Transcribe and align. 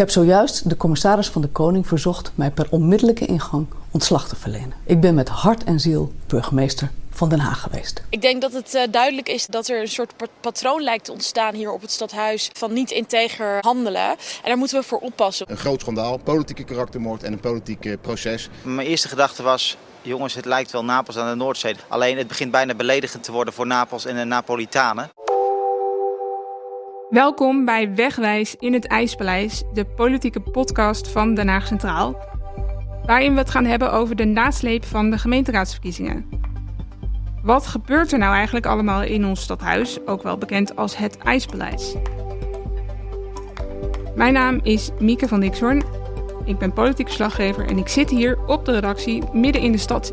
heb 0.00 0.10
zojuist 0.10 0.68
de 0.68 0.76
commissaris 0.76 1.28
van 1.28 1.42
de 1.42 1.48
Koning 1.48 1.86
verzocht 1.86 2.32
mij 2.34 2.50
per 2.50 2.66
onmiddellijke 2.70 3.26
ingang 3.26 3.66
ontslag 3.90 4.28
te 4.28 4.36
verlenen. 4.36 4.72
Ik 4.84 5.00
ben 5.00 5.14
met 5.14 5.28
hart 5.28 5.64
en 5.64 5.80
ziel 5.80 6.12
burgemeester 6.26 6.90
van 7.10 7.28
Den 7.28 7.38
Haag 7.38 7.60
geweest. 7.60 8.02
Ik 8.08 8.22
denk 8.22 8.40
dat 8.42 8.52
het 8.52 8.74
uh, 8.74 8.82
duidelijk 8.90 9.28
is 9.28 9.46
dat 9.46 9.68
er 9.68 9.80
een 9.80 9.88
soort 9.88 10.12
patroon 10.40 10.82
lijkt 10.82 11.04
te 11.04 11.12
ontstaan 11.12 11.54
hier 11.54 11.72
op 11.72 11.80
het 11.80 11.90
stadhuis 11.90 12.50
van 12.52 12.72
niet 12.72 12.90
integer 12.90 13.58
handelen. 13.60 14.08
En 14.10 14.16
daar 14.44 14.56
moeten 14.56 14.80
we 14.80 14.86
voor 14.86 14.98
oppassen. 14.98 15.50
Een 15.50 15.56
groot 15.56 15.80
schandaal, 15.80 16.16
politieke 16.16 16.64
karaktermoord 16.64 17.22
en 17.22 17.32
een 17.32 17.40
politiek 17.40 17.84
uh, 17.84 17.96
proces. 18.00 18.48
Mijn 18.62 18.86
eerste 18.86 19.08
gedachte 19.08 19.42
was, 19.42 19.76
jongens, 20.02 20.34
het 20.34 20.44
lijkt 20.44 20.70
wel 20.70 20.84
Napels 20.84 21.16
aan 21.16 21.30
de 21.30 21.44
Noordzee. 21.44 21.76
Alleen 21.88 22.18
het 22.18 22.28
begint 22.28 22.50
bijna 22.50 22.74
beledigend 22.74 23.22
te 23.22 23.32
worden 23.32 23.54
voor 23.54 23.66
Napels 23.66 24.04
en 24.04 24.16
de 24.16 24.24
Napolitanen. 24.24 25.10
Welkom 27.10 27.64
bij 27.64 27.94
Wegwijs 27.94 28.56
in 28.56 28.72
het 28.72 28.86
IJspaleis, 28.86 29.62
de 29.72 29.84
politieke 29.84 30.40
podcast 30.40 31.08
van 31.08 31.34
Den 31.34 31.48
Haag 31.48 31.66
Centraal. 31.66 32.16
Waarin 33.04 33.32
we 33.32 33.38
het 33.38 33.50
gaan 33.50 33.64
hebben 33.64 33.92
over 33.92 34.16
de 34.16 34.24
nasleep 34.24 34.84
van 34.84 35.10
de 35.10 35.18
gemeenteraadsverkiezingen. 35.18 36.28
Wat 37.42 37.66
gebeurt 37.66 38.12
er 38.12 38.18
nou 38.18 38.34
eigenlijk 38.34 38.66
allemaal 38.66 39.02
in 39.02 39.26
ons 39.26 39.42
stadhuis, 39.42 40.06
ook 40.06 40.22
wel 40.22 40.38
bekend 40.38 40.76
als 40.76 40.96
het 40.96 41.18
IJspaleis? 41.18 41.94
Mijn 44.14 44.32
naam 44.32 44.60
is 44.62 44.90
Mieke 44.98 45.28
van 45.28 45.40
Dixhoorn. 45.40 45.82
Ik 46.44 46.58
ben 46.58 46.72
politiek 46.72 47.06
verslaggever 47.06 47.66
en 47.66 47.78
ik 47.78 47.88
zit 47.88 48.10
hier 48.10 48.38
op 48.46 48.64
de 48.64 48.72
redactie 48.72 49.22
midden 49.32 49.62
in 49.62 49.72
de 49.72 49.78
stad. 49.78 50.12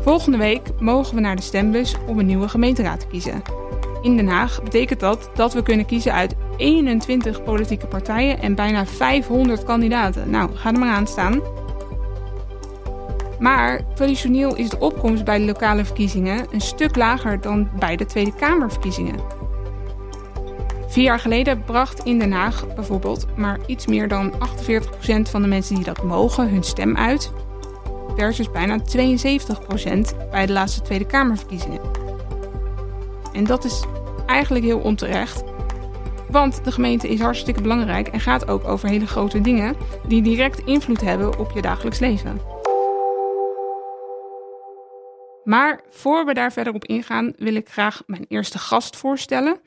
Volgende 0.00 0.38
week 0.38 0.80
mogen 0.80 1.14
we 1.14 1.20
naar 1.20 1.36
de 1.36 1.42
stembus 1.42 1.94
om 2.06 2.18
een 2.18 2.26
nieuwe 2.26 2.48
gemeenteraad 2.48 3.00
te 3.00 3.06
kiezen. 3.06 3.53
In 4.04 4.16
Den 4.16 4.28
Haag 4.28 4.62
betekent 4.62 5.00
dat 5.00 5.30
dat 5.34 5.52
we 5.52 5.62
kunnen 5.62 5.86
kiezen 5.86 6.12
uit 6.12 6.34
21 6.56 7.42
politieke 7.42 7.86
partijen 7.86 8.40
en 8.40 8.54
bijna 8.54 8.86
500 8.86 9.64
kandidaten. 9.64 10.30
Nou, 10.30 10.54
ga 10.54 10.72
er 10.72 10.78
maar 10.78 10.94
aan 10.94 11.06
staan. 11.06 11.42
Maar 13.38 13.80
traditioneel 13.94 14.56
is 14.56 14.68
de 14.68 14.78
opkomst 14.78 15.24
bij 15.24 15.38
de 15.38 15.44
lokale 15.44 15.84
verkiezingen 15.84 16.46
een 16.50 16.60
stuk 16.60 16.96
lager 16.96 17.40
dan 17.40 17.68
bij 17.78 17.96
de 17.96 18.06
Tweede 18.06 18.34
Kamerverkiezingen. 18.34 19.20
Vier 20.88 21.04
jaar 21.04 21.20
geleden 21.20 21.64
bracht 21.64 22.04
in 22.04 22.18
Den 22.18 22.32
Haag 22.32 22.74
bijvoorbeeld 22.74 23.26
maar 23.36 23.58
iets 23.66 23.86
meer 23.86 24.08
dan 24.08 24.32
48% 24.32 24.36
van 25.30 25.42
de 25.42 25.48
mensen 25.48 25.74
die 25.74 25.84
dat 25.84 26.02
mogen 26.02 26.50
hun 26.50 26.62
stem 26.62 26.96
uit, 26.96 27.32
versus 28.16 28.50
bijna 28.50 28.78
72% 28.78 28.82
bij 30.30 30.46
de 30.46 30.52
laatste 30.52 30.82
Tweede 30.82 31.06
Kamerverkiezingen. 31.06 31.80
En 33.32 33.44
dat 33.44 33.64
is 33.64 33.84
eigenlijk 34.26 34.64
heel 34.64 34.78
onterecht. 34.78 35.44
Want 36.30 36.64
de 36.64 36.72
gemeente 36.72 37.08
is 37.08 37.20
hartstikke 37.20 37.62
belangrijk 37.62 38.08
en 38.08 38.20
gaat 38.20 38.48
ook 38.48 38.64
over 38.64 38.88
hele 38.88 39.06
grote 39.06 39.40
dingen 39.40 39.76
die 40.08 40.22
direct 40.22 40.58
invloed 40.58 41.00
hebben 41.00 41.38
op 41.38 41.50
je 41.50 41.62
dagelijks 41.62 41.98
leven. 41.98 42.40
Maar 45.44 45.80
voor 45.90 46.24
we 46.24 46.34
daar 46.34 46.52
verder 46.52 46.74
op 46.74 46.84
ingaan, 46.84 47.32
wil 47.36 47.54
ik 47.54 47.68
graag 47.68 48.02
mijn 48.06 48.24
eerste 48.28 48.58
gast 48.58 48.96
voorstellen. 48.96 49.60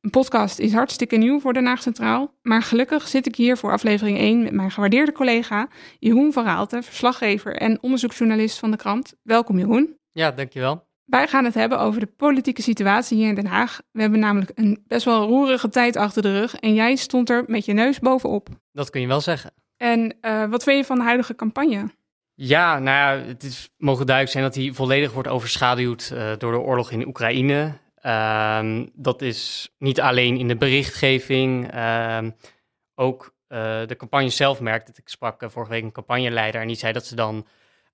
Een 0.00 0.10
podcast 0.10 0.58
is 0.58 0.72
hartstikke 0.72 1.16
nieuw 1.16 1.40
voor 1.40 1.52
Den 1.52 1.66
Haag 1.66 1.82
Centraal. 1.82 2.34
Maar 2.42 2.62
gelukkig 2.62 3.08
zit 3.08 3.26
ik 3.26 3.36
hier 3.36 3.56
voor 3.56 3.72
aflevering 3.72 4.18
1 4.18 4.42
met 4.42 4.52
mijn 4.52 4.70
gewaardeerde 4.70 5.12
collega 5.12 5.68
Jeroen 5.98 6.32
van 6.32 6.44
Raalte, 6.44 6.82
verslaggever 6.82 7.56
en 7.56 7.82
onderzoeksjournalist 7.82 8.58
van 8.58 8.70
de 8.70 8.76
krant. 8.76 9.14
Welkom 9.22 9.58
Jeroen. 9.58 9.98
Ja, 10.10 10.30
dankjewel. 10.30 10.89
Wij 11.10 11.28
gaan 11.28 11.44
het 11.44 11.54
hebben 11.54 11.78
over 11.78 12.00
de 12.00 12.06
politieke 12.06 12.62
situatie 12.62 13.16
hier 13.16 13.28
in 13.28 13.34
Den 13.34 13.46
Haag. 13.46 13.80
We 13.92 14.00
hebben 14.00 14.20
namelijk 14.20 14.52
een 14.54 14.84
best 14.86 15.04
wel 15.04 15.26
roerige 15.26 15.68
tijd 15.68 15.96
achter 15.96 16.22
de 16.22 16.38
rug 16.38 16.54
en 16.54 16.74
jij 16.74 16.96
stond 16.96 17.30
er 17.30 17.44
met 17.46 17.64
je 17.64 17.72
neus 17.72 17.98
bovenop. 17.98 18.48
Dat 18.72 18.90
kun 18.90 19.00
je 19.00 19.06
wel 19.06 19.20
zeggen. 19.20 19.52
En 19.76 20.16
uh, 20.22 20.48
wat 20.48 20.62
vind 20.62 20.76
je 20.76 20.84
van 20.84 20.98
de 20.98 21.04
huidige 21.04 21.34
campagne? 21.34 21.90
Ja, 22.34 22.78
nou 22.78 23.18
ja, 23.18 23.26
het 23.26 23.42
is, 23.42 23.70
mogen 23.76 24.06
duidelijk 24.06 24.36
zijn 24.36 24.44
dat 24.52 24.54
hij 24.54 24.72
volledig 24.72 25.12
wordt 25.12 25.28
overschaduwd 25.28 26.10
uh, 26.14 26.32
door 26.38 26.52
de 26.52 26.58
oorlog 26.58 26.90
in 26.90 27.06
Oekraïne. 27.06 27.72
Uh, 28.02 28.84
dat 28.94 29.22
is 29.22 29.70
niet 29.78 30.00
alleen 30.00 30.36
in 30.36 30.48
de 30.48 30.56
berichtgeving, 30.56 31.70
ehm, 31.70 32.30
ook 32.94 33.34
uh, 33.48 33.58
de 33.86 33.96
campagne 33.96 34.28
zelf 34.28 34.60
merkt 34.60 34.88
het. 34.88 34.98
Ik 34.98 35.08
sprak 35.08 35.44
vorige 35.46 35.72
week 35.72 35.82
een 35.82 35.92
campagneleider 35.92 36.60
en 36.60 36.66
die 36.66 36.76
zei 36.76 36.92
dat 36.92 37.06
ze 37.06 37.14
dan 37.14 37.46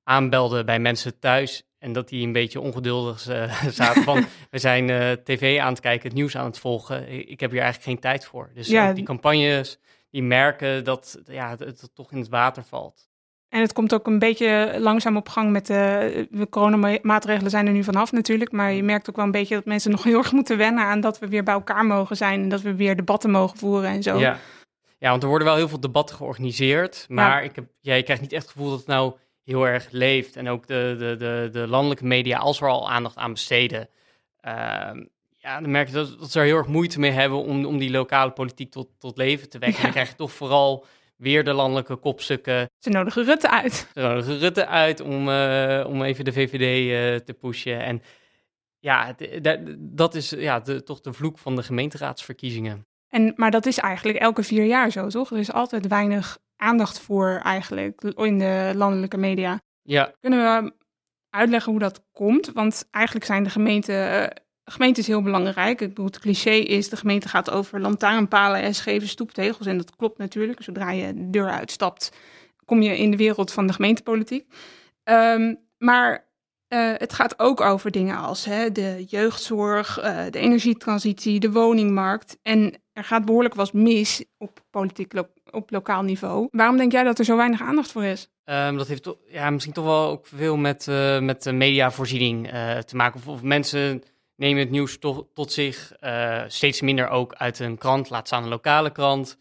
aanbelden 0.04 0.66
bij 0.66 0.78
mensen 0.78 1.18
thuis 1.18 1.65
en 1.78 1.92
dat 1.92 2.08
die 2.08 2.26
een 2.26 2.32
beetje 2.32 2.60
ongeduldig 2.60 3.28
uh, 3.28 3.62
zaten 3.70 4.02
van, 4.02 4.24
we 4.50 4.58
zijn 4.58 4.88
uh, 4.88 5.12
tv 5.12 5.58
aan 5.58 5.72
het 5.72 5.80
kijken, 5.80 6.08
het 6.08 6.16
nieuws 6.16 6.36
aan 6.36 6.44
het 6.44 6.58
volgen. 6.58 7.28
Ik 7.30 7.40
heb 7.40 7.50
hier 7.50 7.60
eigenlijk 7.60 7.90
geen 7.90 8.00
tijd 8.00 8.24
voor. 8.24 8.50
Dus 8.54 8.68
ja, 8.68 8.92
die 8.92 9.04
campagnes, 9.04 9.78
die 10.10 10.22
merken 10.22 10.84
dat 10.84 11.20
ja, 11.24 11.50
het, 11.50 11.60
het, 11.60 11.90
toch 11.94 12.12
in 12.12 12.18
het 12.18 12.28
water 12.28 12.64
valt. 12.64 13.08
En 13.48 13.60
het 13.60 13.72
komt 13.72 13.94
ook 13.94 14.06
een 14.06 14.18
beetje 14.18 14.76
langzaam 14.78 15.16
op 15.16 15.28
gang 15.28 15.50
met 15.50 15.66
de, 15.66 16.26
de 16.30 16.48
coronamaatregelen 16.48 17.50
zijn 17.50 17.66
er 17.66 17.72
nu 17.72 17.84
vanaf 17.84 18.12
natuurlijk. 18.12 18.52
Maar 18.52 18.72
je 18.72 18.82
merkt 18.82 19.08
ook 19.08 19.16
wel 19.16 19.24
een 19.24 19.30
beetje 19.30 19.54
dat 19.54 19.64
mensen 19.64 19.90
nog 19.90 20.02
heel 20.02 20.18
erg 20.18 20.32
moeten 20.32 20.56
wennen 20.56 20.84
aan 20.84 21.00
dat 21.00 21.18
we 21.18 21.28
weer 21.28 21.42
bij 21.42 21.54
elkaar 21.54 21.86
mogen 21.86 22.16
zijn. 22.16 22.42
En 22.42 22.48
dat 22.48 22.60
we 22.60 22.74
weer 22.74 22.96
debatten 22.96 23.30
mogen 23.30 23.58
voeren 23.58 23.90
en 23.90 24.02
zo. 24.02 24.18
Ja, 24.18 24.38
ja 24.98 25.10
want 25.10 25.22
er 25.22 25.28
worden 25.28 25.46
wel 25.46 25.56
heel 25.56 25.68
veel 25.68 25.80
debatten 25.80 26.16
georganiseerd. 26.16 27.06
Maar 27.08 27.42
ja. 27.42 27.48
ik 27.48 27.56
heb, 27.56 27.64
ja, 27.80 27.94
je 27.94 28.02
krijgt 28.02 28.22
niet 28.22 28.32
echt 28.32 28.42
het 28.42 28.52
gevoel 28.52 28.70
dat 28.70 28.78
het 28.78 28.88
nou 28.88 29.14
heel 29.46 29.66
erg 29.66 29.88
leeft. 29.90 30.36
En 30.36 30.48
ook 30.48 30.66
de, 30.66 30.96
de, 30.98 31.16
de, 31.16 31.48
de 31.52 31.66
landelijke 31.66 32.04
media, 32.04 32.38
als 32.38 32.58
we 32.58 32.64
er 32.64 32.70
al 32.70 32.90
aandacht 32.90 33.16
aan 33.16 33.32
besteden, 33.32 33.88
uh, 34.46 34.52
ja, 35.30 35.60
dan 35.60 35.70
merk 35.70 35.88
je 35.88 35.94
dat, 35.94 36.18
dat, 36.18 36.30
ze 36.30 36.38
er 36.38 36.44
heel 36.44 36.56
erg 36.56 36.66
moeite 36.66 36.98
mee 37.00 37.10
hebben 37.10 37.38
om, 37.38 37.64
om 37.64 37.78
die 37.78 37.90
lokale 37.90 38.30
politiek 38.30 38.70
tot, 38.70 38.88
tot 38.98 39.16
leven 39.16 39.48
te 39.48 39.58
wekken. 39.58 39.78
Ja. 39.78 39.78
En 39.78 39.84
dan 39.84 39.92
krijg 39.92 40.08
je 40.08 40.16
toch 40.16 40.32
vooral 40.32 40.86
weer 41.16 41.44
de 41.44 41.52
landelijke 41.52 41.96
kopstukken. 41.96 42.70
Ze 42.78 42.90
nodigen 42.90 43.24
Rutte 43.24 43.50
uit. 43.50 43.90
Ze 43.94 44.00
nodigen 44.00 44.38
Rutte 44.38 44.66
uit 44.66 45.00
om, 45.00 45.28
uh, 45.28 45.84
om 45.86 46.02
even 46.02 46.24
de 46.24 46.32
VVD 46.32 46.60
uh, 46.60 47.14
eh, 47.14 47.20
te 47.20 47.32
pushen. 47.32 47.80
En 47.80 48.02
ja, 48.78 49.14
het, 49.16 49.76
dat 49.78 50.14
is 50.14 50.30
ja, 50.30 50.60
de, 50.60 50.82
toch 50.82 51.00
de 51.00 51.12
vloek 51.12 51.38
van 51.38 51.56
de 51.56 51.62
gemeenteraadsverkiezingen. 51.62 52.86
En, 53.08 53.32
maar 53.36 53.50
dat 53.50 53.66
is 53.66 53.78
eigenlijk 53.78 54.18
elke 54.18 54.42
vier 54.42 54.64
jaar 54.64 54.90
zo, 54.90 55.08
toch? 55.08 55.30
Er 55.30 55.38
is 55.38 55.52
altijd 55.52 55.86
weinig 55.86 56.38
aandacht 56.56 57.00
voor 57.00 57.40
eigenlijk 57.42 58.02
in 58.02 58.38
de 58.38 58.72
landelijke 58.74 59.16
media. 59.16 59.60
Ja. 59.82 60.14
Kunnen 60.20 60.64
we 60.64 60.72
uitleggen 61.30 61.70
hoe 61.70 61.80
dat 61.80 62.04
komt? 62.12 62.52
Want 62.52 62.88
eigenlijk 62.90 63.26
zijn 63.26 63.42
de 63.42 63.50
gemeenten, 63.50 64.22
uh, 64.22 64.26
gemeente 64.64 65.00
is 65.00 65.06
heel 65.06 65.22
belangrijk. 65.22 65.80
Ik 65.80 65.88
bedoel, 65.88 66.06
het 66.06 66.18
cliché 66.18 66.50
is, 66.50 66.88
de 66.88 66.96
gemeente 66.96 67.28
gaat 67.28 67.50
over 67.50 67.80
lantaarnpalen 67.80 68.62
en 68.62 68.74
scheve 68.74 69.08
stoeptegels. 69.08 69.66
En 69.66 69.76
dat 69.76 69.96
klopt 69.96 70.18
natuurlijk. 70.18 70.62
Zodra 70.62 70.90
je 70.90 71.14
de 71.14 71.30
deur 71.30 71.50
uitstapt, 71.50 72.12
kom 72.64 72.82
je 72.82 72.98
in 72.98 73.10
de 73.10 73.16
wereld 73.16 73.52
van 73.52 73.66
de 73.66 73.72
gemeentepolitiek. 73.72 74.52
Um, 75.04 75.64
maar 75.78 76.26
uh, 76.68 76.92
het 76.96 77.12
gaat 77.12 77.38
ook 77.38 77.60
over 77.60 77.90
dingen 77.90 78.16
als 78.16 78.44
hè, 78.44 78.72
de 78.72 79.04
jeugdzorg, 79.08 79.98
uh, 79.98 80.24
de 80.30 80.38
energietransitie, 80.38 81.40
de 81.40 81.52
woningmarkt. 81.52 82.38
En 82.42 82.82
er 82.92 83.04
gaat 83.04 83.24
behoorlijk 83.24 83.54
wat 83.54 83.72
mis 83.72 84.24
op 84.38 84.64
politiek 84.70 85.12
lo 85.12 85.28
op 85.56 85.70
lokaal 85.70 86.02
niveau. 86.02 86.48
Waarom 86.50 86.76
denk 86.76 86.92
jij 86.92 87.04
dat 87.04 87.18
er 87.18 87.24
zo 87.24 87.36
weinig 87.36 87.60
aandacht 87.60 87.92
voor 87.92 88.04
is? 88.04 88.28
Um, 88.44 88.76
dat 88.76 88.88
heeft 88.88 89.14
ja, 89.26 89.50
misschien 89.50 89.72
toch 89.72 89.84
wel 89.84 90.08
ook 90.08 90.26
veel 90.26 90.56
met, 90.56 90.86
uh, 90.86 91.18
met 91.18 91.42
de 91.42 91.52
mediavoorziening 91.52 92.48
te 92.86 92.96
maken. 92.96 93.20
Of, 93.20 93.28
of, 93.28 93.42
mensen 93.42 94.02
nemen 94.36 94.60
het 94.60 94.70
nieuws 94.70 94.98
to 94.98 95.30
tot 95.34 95.52
zich 95.52 95.92
steeds 96.46 96.80
minder 96.80 97.08
ook 97.08 97.34
uit 97.34 97.58
een 97.58 97.78
krant, 97.78 98.10
laat 98.10 98.26
staan 98.26 98.42
een 98.42 98.48
lokale 98.48 98.90
krant. 98.90 99.38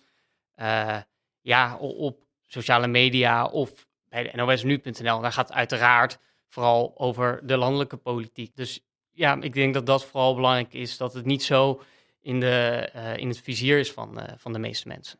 ja, 1.41 1.77
op, 1.79 1.97
op 1.97 2.23
sociale 2.47 2.87
media 2.87 3.45
of 3.45 3.87
bij 4.09 4.23
de 4.23 4.31
NOSNU.nl. 4.35 5.21
Daar 5.21 5.31
gaat 5.31 5.51
uiteraard 5.51 6.19
vooral 6.47 6.93
over 6.97 7.39
de 7.43 7.57
landelijke 7.57 7.97
politiek. 7.97 8.55
Dus 8.55 8.79
ja, 9.11 9.41
ik 9.41 9.53
denk 9.53 9.73
dat 9.73 9.85
dat 9.85 10.05
vooral 10.05 10.35
belangrijk 10.35 10.73
is, 10.73 10.97
dat 10.97 11.13
het 11.13 11.25
niet 11.25 11.43
zo 11.43 11.81
in, 12.21 12.39
de, 12.39 12.89
in 13.15 13.27
het 13.27 13.41
vizier 13.41 13.79
is 13.79 13.91
van, 13.91 14.19
van 14.37 14.53
de 14.53 14.59
meeste 14.59 14.87
mensen. 14.87 15.19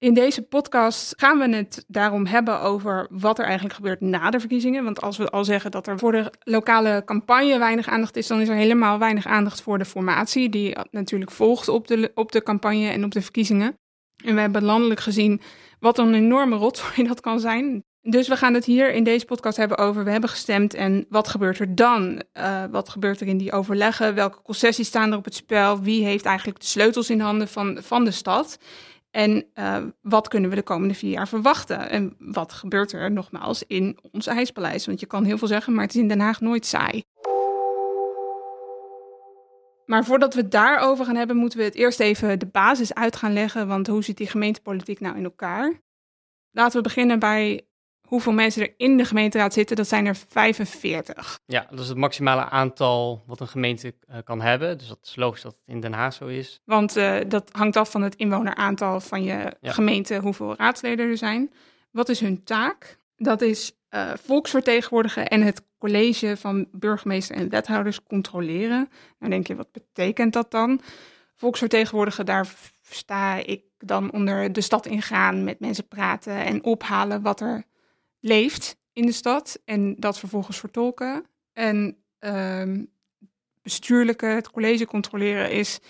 In 0.00 0.14
deze 0.14 0.42
podcast 0.42 1.12
gaan 1.16 1.38
we 1.38 1.56
het 1.56 1.84
daarom 1.88 2.26
hebben 2.26 2.60
over 2.60 3.06
wat 3.10 3.38
er 3.38 3.44
eigenlijk 3.44 3.74
gebeurt 3.74 4.00
na 4.00 4.30
de 4.30 4.40
verkiezingen. 4.40 4.84
Want 4.84 5.00
als 5.00 5.16
we 5.16 5.30
al 5.30 5.44
zeggen 5.44 5.70
dat 5.70 5.86
er 5.86 5.98
voor 5.98 6.12
de 6.12 6.32
lokale 6.42 7.02
campagne 7.04 7.58
weinig 7.58 7.88
aandacht 7.88 8.16
is, 8.16 8.26
dan 8.26 8.40
is 8.40 8.48
er 8.48 8.54
helemaal 8.54 8.98
weinig 8.98 9.26
aandacht 9.26 9.62
voor 9.62 9.78
de 9.78 9.84
formatie, 9.84 10.48
die 10.48 10.76
natuurlijk 10.90 11.30
volgt 11.30 11.68
op 11.68 11.86
de, 11.86 12.10
op 12.14 12.32
de 12.32 12.42
campagne 12.42 12.88
en 12.88 13.04
op 13.04 13.10
de 13.10 13.22
verkiezingen. 13.22 13.78
En 14.24 14.34
we 14.34 14.40
hebben 14.40 14.64
landelijk 14.64 15.00
gezien 15.00 15.40
wat 15.80 15.98
een 15.98 16.14
enorme 16.14 16.56
rotzooi 16.56 17.08
dat 17.08 17.20
kan 17.20 17.40
zijn. 17.40 17.84
Dus 18.00 18.28
we 18.28 18.36
gaan 18.36 18.54
het 18.54 18.64
hier 18.64 18.92
in 18.92 19.04
deze 19.04 19.24
podcast 19.24 19.56
hebben 19.56 19.78
over 19.78 20.04
we 20.04 20.10
hebben 20.10 20.30
gestemd 20.30 20.74
en 20.74 21.06
wat 21.08 21.28
gebeurt 21.28 21.58
er 21.58 21.74
dan? 21.74 22.22
Uh, 22.34 22.64
wat 22.70 22.88
gebeurt 22.88 23.20
er 23.20 23.26
in 23.26 23.38
die 23.38 23.52
overleggen? 23.52 24.14
Welke 24.14 24.42
concessies 24.42 24.86
staan 24.86 25.12
er 25.12 25.18
op 25.18 25.24
het 25.24 25.34
spel? 25.34 25.80
Wie 25.80 26.04
heeft 26.04 26.24
eigenlijk 26.24 26.60
de 26.60 26.66
sleutels 26.66 27.10
in 27.10 27.20
handen 27.20 27.48
van, 27.48 27.78
van 27.82 28.04
de 28.04 28.10
stad? 28.10 28.58
En 29.10 29.46
uh, 29.54 29.84
wat 30.00 30.28
kunnen 30.28 30.50
we 30.50 30.56
de 30.56 30.62
komende 30.62 30.94
vier 30.94 31.10
jaar 31.10 31.28
verwachten? 31.28 31.90
En 31.90 32.16
wat 32.18 32.52
gebeurt 32.52 32.92
er 32.92 33.10
nogmaals 33.10 33.62
in 33.66 33.98
ons 34.12 34.26
ijspaleis? 34.26 34.86
Want 34.86 35.00
je 35.00 35.06
kan 35.06 35.24
heel 35.24 35.38
veel 35.38 35.48
zeggen, 35.48 35.74
maar 35.74 35.84
het 35.84 35.94
is 35.94 36.00
in 36.00 36.08
Den 36.08 36.20
Haag 36.20 36.40
nooit 36.40 36.66
saai. 36.66 37.04
Maar 39.86 40.04
voordat 40.04 40.34
we 40.34 40.40
het 40.40 40.50
daarover 40.50 41.04
gaan 41.04 41.16
hebben, 41.16 41.36
moeten 41.36 41.58
we 41.58 41.64
het 41.64 41.74
eerst 41.74 42.00
even 42.00 42.38
de 42.38 42.46
basis 42.46 42.94
uit 42.94 43.16
gaan 43.16 43.32
leggen. 43.32 43.68
Want 43.68 43.86
hoe 43.86 44.04
zit 44.04 44.16
die 44.16 44.26
gemeentepolitiek 44.26 45.00
nou 45.00 45.16
in 45.16 45.24
elkaar? 45.24 45.80
Laten 46.50 46.76
we 46.76 46.82
beginnen 46.82 47.18
bij 47.18 47.66
hoeveel 48.08 48.32
mensen 48.32 48.62
er 48.62 48.74
in 48.76 48.96
de 48.96 49.04
gemeenteraad 49.04 49.52
zitten. 49.52 49.76
Dat 49.76 49.88
zijn 49.88 50.06
er 50.06 50.16
45. 50.28 51.38
Ja, 51.46 51.66
dat 51.70 51.78
is 51.78 51.88
het 51.88 51.96
maximale 51.96 52.48
aantal 52.48 53.22
wat 53.26 53.40
een 53.40 53.48
gemeente 53.48 53.94
uh, 54.10 54.16
kan 54.24 54.40
hebben. 54.40 54.78
Dus 54.78 54.88
dat 54.88 54.98
is 55.02 55.16
logisch 55.16 55.42
dat 55.42 55.52
het 55.52 55.74
in 55.74 55.80
Den 55.80 55.92
Haag 55.92 56.12
zo 56.12 56.26
is. 56.26 56.60
Want 56.64 56.96
uh, 56.96 57.16
dat 57.28 57.50
hangt 57.52 57.76
af 57.76 57.90
van 57.90 58.02
het 58.02 58.14
inwoneraantal 58.14 59.00
van 59.00 59.22
je 59.22 59.52
ja. 59.60 59.72
gemeente, 59.72 60.18
hoeveel 60.18 60.54
raadsleden 60.56 61.10
er 61.10 61.16
zijn. 61.16 61.52
Wat 61.90 62.08
is 62.08 62.20
hun 62.20 62.44
taak? 62.44 62.98
Dat 63.16 63.40
is 63.40 63.72
uh, 63.90 64.10
volksvertegenwoordigen 64.22 65.28
en 65.28 65.42
het 65.42 65.62
college 65.78 66.36
van 66.36 66.68
burgemeester 66.72 67.36
en 67.36 67.48
wethouders 67.48 68.02
controleren. 68.02 68.88
Nou 69.18 69.32
denk 69.32 69.46
je, 69.46 69.56
wat 69.56 69.72
betekent 69.72 70.32
dat 70.32 70.50
dan? 70.50 70.80
Volksvertegenwoordigen, 71.34 72.26
daar 72.26 72.48
sta 72.90 73.34
ik 73.34 73.62
dan 73.78 74.12
onder 74.12 74.52
de 74.52 74.60
stad 74.60 74.86
ingaan, 74.86 75.44
met 75.44 75.60
mensen 75.60 75.88
praten 75.88 76.44
en 76.44 76.64
ophalen 76.64 77.22
wat 77.22 77.40
er 77.40 77.64
leeft 78.20 78.76
in 78.92 79.06
de 79.06 79.12
stad 79.12 79.60
en 79.64 79.94
dat 79.98 80.18
vervolgens 80.18 80.58
vertolken. 80.58 81.24
En 81.52 81.96
uh, 82.20 82.84
bestuurlijke, 83.62 84.26
het 84.26 84.50
college 84.50 84.86
controleren 84.86 85.50
is 85.50 85.80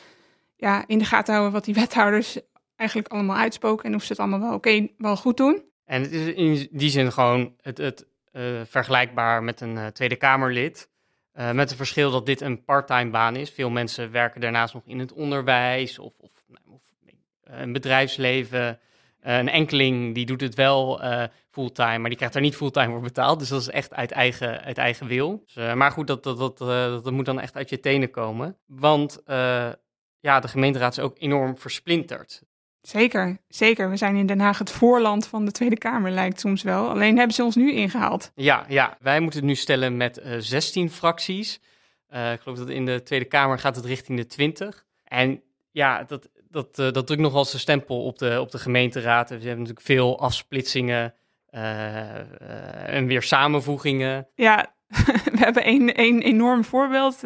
ja, 0.57 0.85
in 0.87 0.99
de 0.99 1.05
gaten 1.05 1.33
houden 1.33 1.55
wat 1.55 1.65
die 1.65 1.75
wethouders 1.75 2.39
eigenlijk 2.77 3.09
allemaal 3.09 3.37
uitspoken 3.37 3.85
en 3.85 3.95
of 3.95 4.03
ze 4.03 4.13
het 4.13 4.21
allemaal 4.21 4.41
wel 4.41 4.55
oké, 4.55 4.89
wel 4.99 5.17
goed 5.17 5.37
doen. 5.37 5.63
En 5.85 6.03
het 6.03 6.13
is 6.13 6.35
in 6.35 6.69
die 6.71 6.91
zin 6.91 7.13
gewoon 7.13 7.55
het, 7.61 7.79
het 7.79 8.07
uh, 8.33 8.61
vergelijkbaar 8.65 9.43
met 9.43 9.61
een 9.61 9.77
uh, 9.77 9.87
Tweede 9.87 10.17
Kamerlid. 10.17 10.89
Uh, 11.35 11.51
met 11.51 11.69
het 11.69 11.79
verschil 11.79 12.11
dat 12.11 12.27
dit 12.27 12.41
een 12.41 12.65
parttime 12.65 13.11
baan 13.11 13.37
is. 13.37 13.51
Veel 13.51 13.71
mensen 13.71 14.11
werken 14.11 14.41
daarnaast 14.41 14.75
nog 14.75 14.83
in 14.87 14.99
het 14.99 15.13
onderwijs 15.13 15.99
of, 15.99 16.13
of, 16.19 16.31
of 16.69 16.83
een 17.43 17.73
bedrijfsleven. 17.73 18.79
een 19.21 19.49
enkeling 19.49 20.15
die 20.15 20.27
doet 20.27 20.41
het 20.41 20.55
wel 20.55 21.01
fulltime, 21.59 21.99
maar 21.99 22.09
die 22.09 22.17
krijgt 22.17 22.35
daar 22.35 22.43
niet 22.43 22.57
fulltime 22.57 22.93
voor 22.93 23.01
betaald. 23.01 23.39
Dus 23.39 23.49
dat 23.49 23.61
is 23.61 23.69
echt 23.69 23.95
uit 23.95 24.11
eigen, 24.11 24.61
uit 24.61 24.79
eigen 24.79 25.07
wil. 25.07 25.43
Dus, 25.47 25.75
maar 25.75 25.91
goed, 25.91 26.07
dat, 26.07 26.23
dat, 26.23 26.39
dat, 26.39 26.59
dat, 26.59 27.11
moet 27.11 27.25
dan 27.25 27.41
echt 27.41 27.57
uit 27.57 27.71
je 27.71 27.81
tenen 27.81 28.11
komen. 28.11 28.57
Want 28.67 29.23
ja, 30.21 30.41
de 30.41 30.49
gemeenteraad 30.49 30.93
is 30.93 31.05
ook 31.05 31.17
enorm 31.19 31.59
versplinterd. 31.59 32.43
Zeker, 32.81 33.39
zeker. 33.49 33.91
We 33.91 33.97
zijn 33.97 34.17
in 34.17 34.27
Den 34.27 34.41
Haag 34.41 34.59
het 34.59 34.71
voorland 34.71 35.27
van 35.27 35.45
de 35.45 35.51
Tweede 35.51 35.79
Kamer, 35.79 36.11
lijkt 36.11 36.41
soms 36.41 36.63
wel. 36.63 36.89
Alleen 36.89 37.17
hebben 37.17 37.35
ze 37.35 37.45
ons 37.45 37.57
nu 37.57 37.73
ingehaald. 37.73 38.33
Ja, 38.35 38.65
ja. 38.69 38.97
wij 39.01 39.21
moeten 39.21 39.39
het 39.39 39.49
nu 39.49 39.55
stellen 39.55 39.97
met 39.97 40.19
uh, 40.19 40.35
16 40.39 40.91
fracties. 40.91 41.61
Ik 42.09 42.41
geloof 42.41 42.59
dat 42.59 42.69
in 42.69 42.85
de 42.85 43.03
Tweede 43.03 43.25
Kamer 43.25 43.59
gaat 43.59 43.77
het 43.77 43.85
richting 43.85 44.19
de 44.19 44.27
20. 44.27 44.85
En 45.05 45.43
ja, 45.71 46.05
dat, 46.05 46.29
dat, 46.51 46.77
dat 46.77 47.07
drukt 47.07 47.23
nogal 47.23 47.45
zijn 47.45 47.61
stempel 47.61 48.05
op 48.05 48.19
de, 48.19 48.41
op 48.41 48.51
de 48.51 48.59
gemeenteraad. 48.59 49.29
We 49.29 49.35
hebben 49.35 49.59
natuurlijk 49.59 49.87
veel 49.87 50.21
afsplitsingen 50.21 51.15
en 52.87 53.07
weer 53.07 53.23
samenvoegingen. 53.23 54.29
Ja, 54.35 54.75
we 55.33 55.39
hebben 55.39 55.69
een, 55.69 56.01
een 56.01 56.23
enorm 56.23 56.65
voorbeeld. 56.65 57.21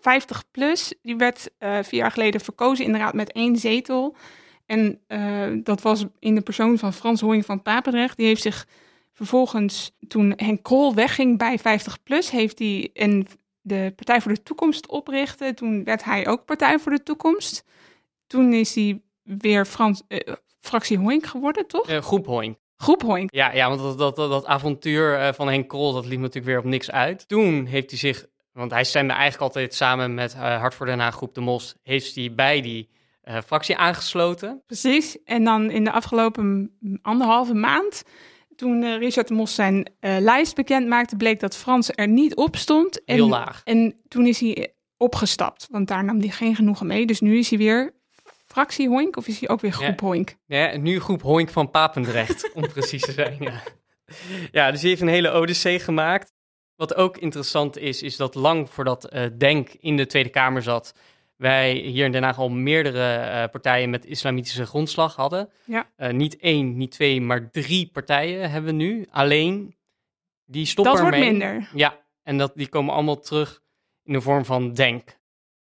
50 0.00 0.50
plus, 0.50 0.94
die 1.02 1.16
werd 1.16 1.50
vier 1.58 2.00
jaar 2.00 2.10
geleden 2.10 2.40
verkozen 2.40 2.84
inderdaad 2.84 3.14
met 3.14 3.32
één 3.32 3.56
zetel. 3.56 4.16
En 4.66 5.00
dat 5.62 5.82
was 5.82 6.04
in 6.18 6.34
de 6.34 6.40
persoon 6.40 6.78
van 6.78 6.92
Frans 6.92 7.20
Hoing 7.20 7.44
van 7.44 7.62
Papendrecht. 7.62 8.16
Die 8.16 8.26
heeft 8.26 8.42
zich 8.42 8.66
vervolgens, 9.12 9.96
toen 10.08 10.32
Henk 10.36 10.62
Krol 10.62 10.94
wegging 10.94 11.38
bij 11.38 11.58
50PLUS, 11.58 12.30
heeft 12.30 12.58
hij 12.58 12.90
een, 12.92 13.26
de 13.60 13.92
Partij 13.96 14.20
voor 14.20 14.34
de 14.34 14.42
Toekomst 14.42 14.88
oprichten. 14.88 15.54
Toen 15.54 15.84
werd 15.84 16.04
hij 16.04 16.26
ook 16.26 16.44
Partij 16.44 16.78
voor 16.78 16.92
de 16.92 17.02
Toekomst. 17.02 17.64
Toen 18.26 18.52
is 18.52 18.74
hij 18.74 19.02
weer 19.22 19.64
Frans, 19.64 20.02
fractie 20.60 20.98
Hoing 20.98 21.30
geworden, 21.30 21.66
toch? 21.66 21.90
Uh, 21.90 21.98
groep 21.98 22.26
Hoing. 22.26 22.58
Groep 22.78 23.02
Hoing. 23.02 23.28
Ja, 23.32 23.52
ja 23.52 23.68
want 23.68 23.80
dat, 23.80 23.98
dat, 23.98 24.16
dat, 24.16 24.30
dat 24.30 24.46
avontuur 24.46 25.34
van 25.34 25.48
Henk 25.48 25.68
Krol, 25.68 25.92
dat 25.92 26.06
liep 26.06 26.18
natuurlijk 26.18 26.46
weer 26.46 26.58
op 26.58 26.64
niks 26.64 26.90
uit. 26.90 27.28
Toen 27.28 27.66
heeft 27.66 27.90
hij 27.90 27.98
zich, 27.98 28.26
want 28.52 28.70
hij 28.70 28.84
stemde 28.84 29.12
eigenlijk 29.12 29.42
altijd 29.42 29.74
samen 29.74 30.14
met 30.14 30.34
Hart 30.34 30.74
voor 30.74 30.86
Den 30.86 30.98
Haag 30.98 31.14
Groep 31.14 31.34
De 31.34 31.40
Mos, 31.40 31.74
heeft 31.82 32.14
hij 32.14 32.34
bij 32.34 32.60
die 32.60 32.88
uh, 33.28 33.36
fractie 33.46 33.76
aangesloten. 33.76 34.62
Precies. 34.66 35.22
En 35.24 35.44
dan 35.44 35.70
in 35.70 35.84
de 35.84 35.92
afgelopen 35.92 36.70
anderhalve 37.02 37.54
maand, 37.54 38.02
toen 38.56 38.82
uh, 38.82 38.98
Richard 38.98 39.28
de 39.28 39.34
Mos 39.34 39.54
zijn 39.54 39.90
uh, 40.00 40.16
lijst 40.20 40.54
bekend 40.54 40.88
maakte, 40.88 41.16
bleek 41.16 41.40
dat 41.40 41.56
Frans 41.56 41.90
er 41.94 42.08
niet 42.08 42.36
op 42.36 42.56
stond. 42.56 43.04
En, 43.04 43.14
Heel 43.14 43.28
laag. 43.28 43.60
En 43.64 43.94
toen 44.08 44.26
is 44.26 44.40
hij 44.40 44.72
opgestapt, 44.96 45.66
want 45.70 45.88
daar 45.88 46.04
nam 46.04 46.20
hij 46.20 46.28
geen 46.28 46.54
genoegen 46.54 46.86
mee. 46.86 47.06
Dus 47.06 47.20
nu 47.20 47.38
is 47.38 47.50
hij 47.50 47.58
weer 47.58 47.94
fractie 48.48 48.88
Hoink 48.88 49.16
of 49.16 49.26
is 49.26 49.40
hij 49.40 49.48
ook 49.48 49.60
weer 49.60 49.72
groep 49.72 50.00
ja. 50.00 50.06
Hoink? 50.06 50.36
Ja, 50.46 50.76
nu 50.76 51.00
groep 51.00 51.22
Hoink 51.22 51.50
van 51.50 51.70
Papendrecht, 51.70 52.52
om 52.54 52.68
precies 52.72 53.02
te 53.02 53.12
zijn. 53.12 53.36
Ja. 53.40 53.62
ja, 54.50 54.70
dus 54.70 54.80
hij 54.80 54.90
heeft 54.90 55.02
een 55.02 55.08
hele 55.08 55.30
odyssee 55.30 55.78
gemaakt. 55.78 56.32
Wat 56.76 56.94
ook 56.94 57.18
interessant 57.18 57.76
is, 57.76 58.02
is 58.02 58.16
dat 58.16 58.34
lang 58.34 58.70
voordat 58.70 59.14
uh, 59.14 59.26
Denk 59.38 59.68
in 59.80 59.96
de 59.96 60.06
Tweede 60.06 60.28
Kamer 60.28 60.62
zat, 60.62 60.94
wij 61.36 61.72
hier 61.72 62.04
in 62.04 62.12
Den 62.12 62.22
Haag 62.22 62.38
al 62.38 62.48
meerdere 62.48 63.30
uh, 63.30 63.50
partijen 63.50 63.90
met 63.90 64.04
islamitische 64.04 64.66
grondslag 64.66 65.16
hadden. 65.16 65.50
Ja. 65.64 65.90
Uh, 65.96 66.10
niet 66.10 66.36
één, 66.36 66.76
niet 66.76 66.90
twee, 66.90 67.20
maar 67.20 67.50
drie 67.50 67.90
partijen 67.92 68.50
hebben 68.50 68.70
we 68.70 68.76
nu. 68.76 69.06
Alleen, 69.10 69.76
die 70.44 70.66
stoppen 70.66 70.94
dat 70.94 71.04
ermee. 71.04 71.20
wordt 71.20 71.38
minder. 71.38 71.70
Ja, 71.74 71.98
en 72.22 72.38
dat, 72.38 72.52
die 72.54 72.68
komen 72.68 72.94
allemaal 72.94 73.20
terug 73.20 73.62
in 74.02 74.12
de 74.12 74.20
vorm 74.20 74.44
van 74.44 74.72
Denk. 74.72 75.17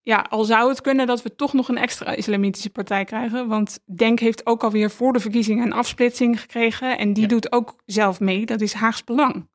Ja, 0.04 0.26
al 0.30 0.44
zou 0.44 0.70
het 0.70 0.82
kunnen 0.82 1.08
dat 1.08 1.22
we 1.22 1.36
toch 1.36 1.54
nog 1.54 1.70
een 1.70 1.78
extra 1.78 2.16
islamitische 2.16 2.70
partij 2.70 3.06
krijgen. 3.06 3.48
Want 3.48 3.80
Denk 3.86 4.20
heeft 4.20 4.46
ook 4.46 4.64
alweer 4.64 4.92
voor 4.92 5.14
de 5.14 5.20
verkiezingen 5.20 5.66
een 5.66 5.74
afsplitsing 5.74 6.42
gekregen. 6.42 6.98
En 6.98 7.14
die 7.14 7.24
ja. 7.24 7.30
doet 7.30 7.52
ook 7.52 7.76
zelf 7.86 8.20
mee. 8.20 8.46
Dat 8.46 8.62
is 8.62 8.74
Haags 8.74 9.04
Belang. 9.04 9.50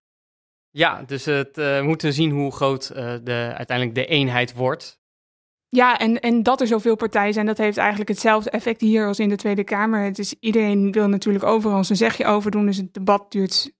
Ja, 0.70 1.02
dus 1.02 1.24
het, 1.24 1.58
uh, 1.58 1.78
we 1.78 1.82
moeten 1.84 2.12
zien 2.12 2.30
hoe 2.30 2.52
groot 2.52 2.88
de, 2.94 3.52
uiteindelijk 3.56 3.94
de 3.94 4.06
eenheid 4.06 4.54
wordt. 4.54 4.98
Ja, 5.68 5.98
en, 5.98 6.20
en 6.20 6.42
dat 6.42 6.60
er 6.60 6.66
zoveel 6.66 6.96
partijen 6.96 7.32
zijn, 7.32 7.46
dat 7.46 7.58
heeft 7.58 7.76
eigenlijk 7.76 8.08
hetzelfde 8.08 8.50
effect 8.50 8.80
hier 8.80 9.06
als 9.06 9.18
in 9.18 9.28
de 9.28 9.36
Tweede 9.36 9.64
Kamer. 9.64 10.04
Het 10.04 10.18
is, 10.18 10.34
iedereen 10.40 10.92
wil 10.92 11.08
natuurlijk 11.08 11.44
overal 11.44 11.84
zijn 11.84 11.98
zegje 11.98 12.24
over 12.24 12.50
doen, 12.50 12.66
dus 12.66 12.76
het 12.76 12.94
debat 12.94 13.32
duurt 13.32 13.72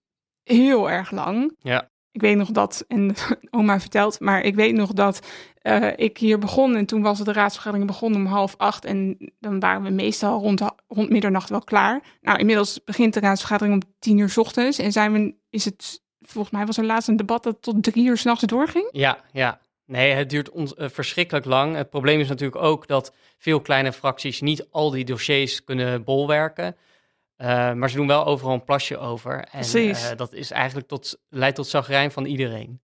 heel 0.43 0.91
erg 0.91 1.11
lang. 1.11 1.57
Ja. 1.59 1.91
Ik 2.17 2.23
weet 2.23 2.37
nog 2.37 2.51
dat, 2.51 2.85
en 2.89 3.15
oma 3.51 3.81
vertelt, 3.81 4.21
maar 4.21 4.43
ik 4.43 4.55
weet 4.55 4.75
nog 4.75 4.93
dat 4.93 5.27
uh, 5.63 5.93
ik 5.97 6.19
hier 6.19 6.39
begon 6.39 6.77
en 6.77 6.87
toen 6.87 7.03
was 7.03 7.19
de 7.19 7.33
raadsvergadering 7.33 7.87
begonnen 7.87 8.21
om 8.21 8.27
half 8.27 8.55
acht 8.57 8.85
en 8.85 9.17
dan 9.41 9.61
waren 9.61 9.83
we 9.83 9.91
meestal 9.91 10.41
rond, 10.41 10.63
rond 10.89 11.11
middernacht 11.11 11.51
wel 11.51 11.61
klaar. 11.61 12.03
Nou, 12.21 12.39
inmiddels 12.39 12.85
begint 12.85 13.15
de 13.15 13.21
raadsvergadering 13.21 13.75
om 13.75 13.91
tien 13.99 14.19
uur 14.19 14.29
s 14.29 14.37
ochtends 14.37 14.79
en 14.79 14.93
zijn 14.93 15.13
we, 15.13 15.35
is 15.51 15.65
het, 15.65 16.03
volgens 16.21 16.55
mij 16.55 16.67
was 16.67 16.79
er 16.79 16.85
laatst 16.85 17.09
een 17.09 17.17
debat 17.17 17.43
dat 17.43 17.63
tot 17.63 17.83
drie 17.83 18.07
uur 18.07 18.17
s'nachts 18.17 18.43
doorging. 18.43 18.89
Ja, 18.91 19.19
ja. 19.33 19.61
Nee, 19.87 20.13
het 20.13 20.31
duurt 20.31 20.51
ons 20.51 20.75
uh, 20.77 20.89
verschrikkelijk 20.89 21.45
lang. 21.45 21.77
Het 21.77 21.91
probleem 21.91 22.21
is 22.21 22.29
natuurlijk 22.29 22.63
ook 22.63 22.87
dat 22.87 23.15
veel 23.39 23.61
kleine 23.61 23.93
fracties 23.93 24.41
niet 24.41 24.67
al 24.71 24.91
die 24.91 25.05
dossiers 25.05 25.65
kunnen 25.65 26.05
bolwerken. 26.05 26.77
Uh, 27.39 27.73
maar 27.73 27.91
ze 27.91 27.97
doen 27.97 28.07
wel 28.07 28.25
overal 28.25 28.55
een 28.55 28.65
plasje 28.65 28.99
over. 28.99 29.45
En. 29.51 29.77
Uh, 29.77 30.11
dat 30.17 30.33
is 30.33 30.51
eigenlijk 30.51 30.89
tot, 30.89 31.19
leidt 31.29 31.57
tot 31.57 31.67
zagrijn 31.67 32.11
van 32.11 32.25
iedereen. 32.25 32.81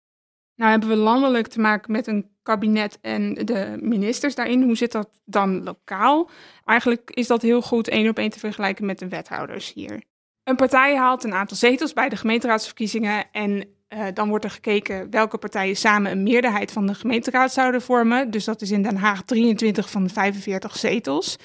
Nou 0.54 0.70
hebben 0.70 0.88
we 0.88 0.96
landelijk 0.96 1.46
te 1.46 1.60
maken 1.60 1.92
met 1.92 2.06
een 2.06 2.30
kabinet 2.42 2.98
en 3.00 3.34
de 3.34 3.76
ministers 3.80 4.34
daarin. 4.34 4.62
Hoe 4.62 4.76
zit 4.76 4.92
dat 4.92 5.08
dan 5.24 5.62
lokaal? 5.62 6.30
Eigenlijk 6.64 7.10
is 7.10 7.26
dat 7.26 7.42
heel 7.42 7.62
goed 7.62 7.88
één 7.88 8.08
op 8.08 8.18
één 8.18 8.30
te 8.30 8.38
vergelijken 8.38 8.86
met 8.86 8.98
de 8.98 9.08
wethouders 9.08 9.72
hier. 9.72 10.02
Een 10.44 10.56
partij 10.56 10.96
haalt 10.96 11.24
een 11.24 11.34
aantal 11.34 11.56
zetels 11.56 11.92
bij 11.92 12.08
de 12.08 12.16
gemeenteraadsverkiezingen 12.16 13.24
en 13.32 13.64
uh, 13.94 14.06
dan 14.14 14.28
wordt 14.28 14.44
er 14.44 14.50
gekeken 14.50 15.10
welke 15.10 15.38
partijen 15.38 15.76
samen 15.76 16.10
een 16.10 16.22
meerderheid 16.22 16.72
van 16.72 16.86
de 16.86 16.94
gemeenteraad 16.94 17.52
zouden 17.52 17.82
vormen. 17.82 18.30
Dus 18.30 18.44
dat 18.44 18.62
is 18.62 18.70
in 18.70 18.82
Den 18.82 18.96
Haag 18.96 19.22
23 19.22 19.90
van 19.90 20.04
de 20.04 20.12
45 20.12 20.76
zetels. 20.76 21.36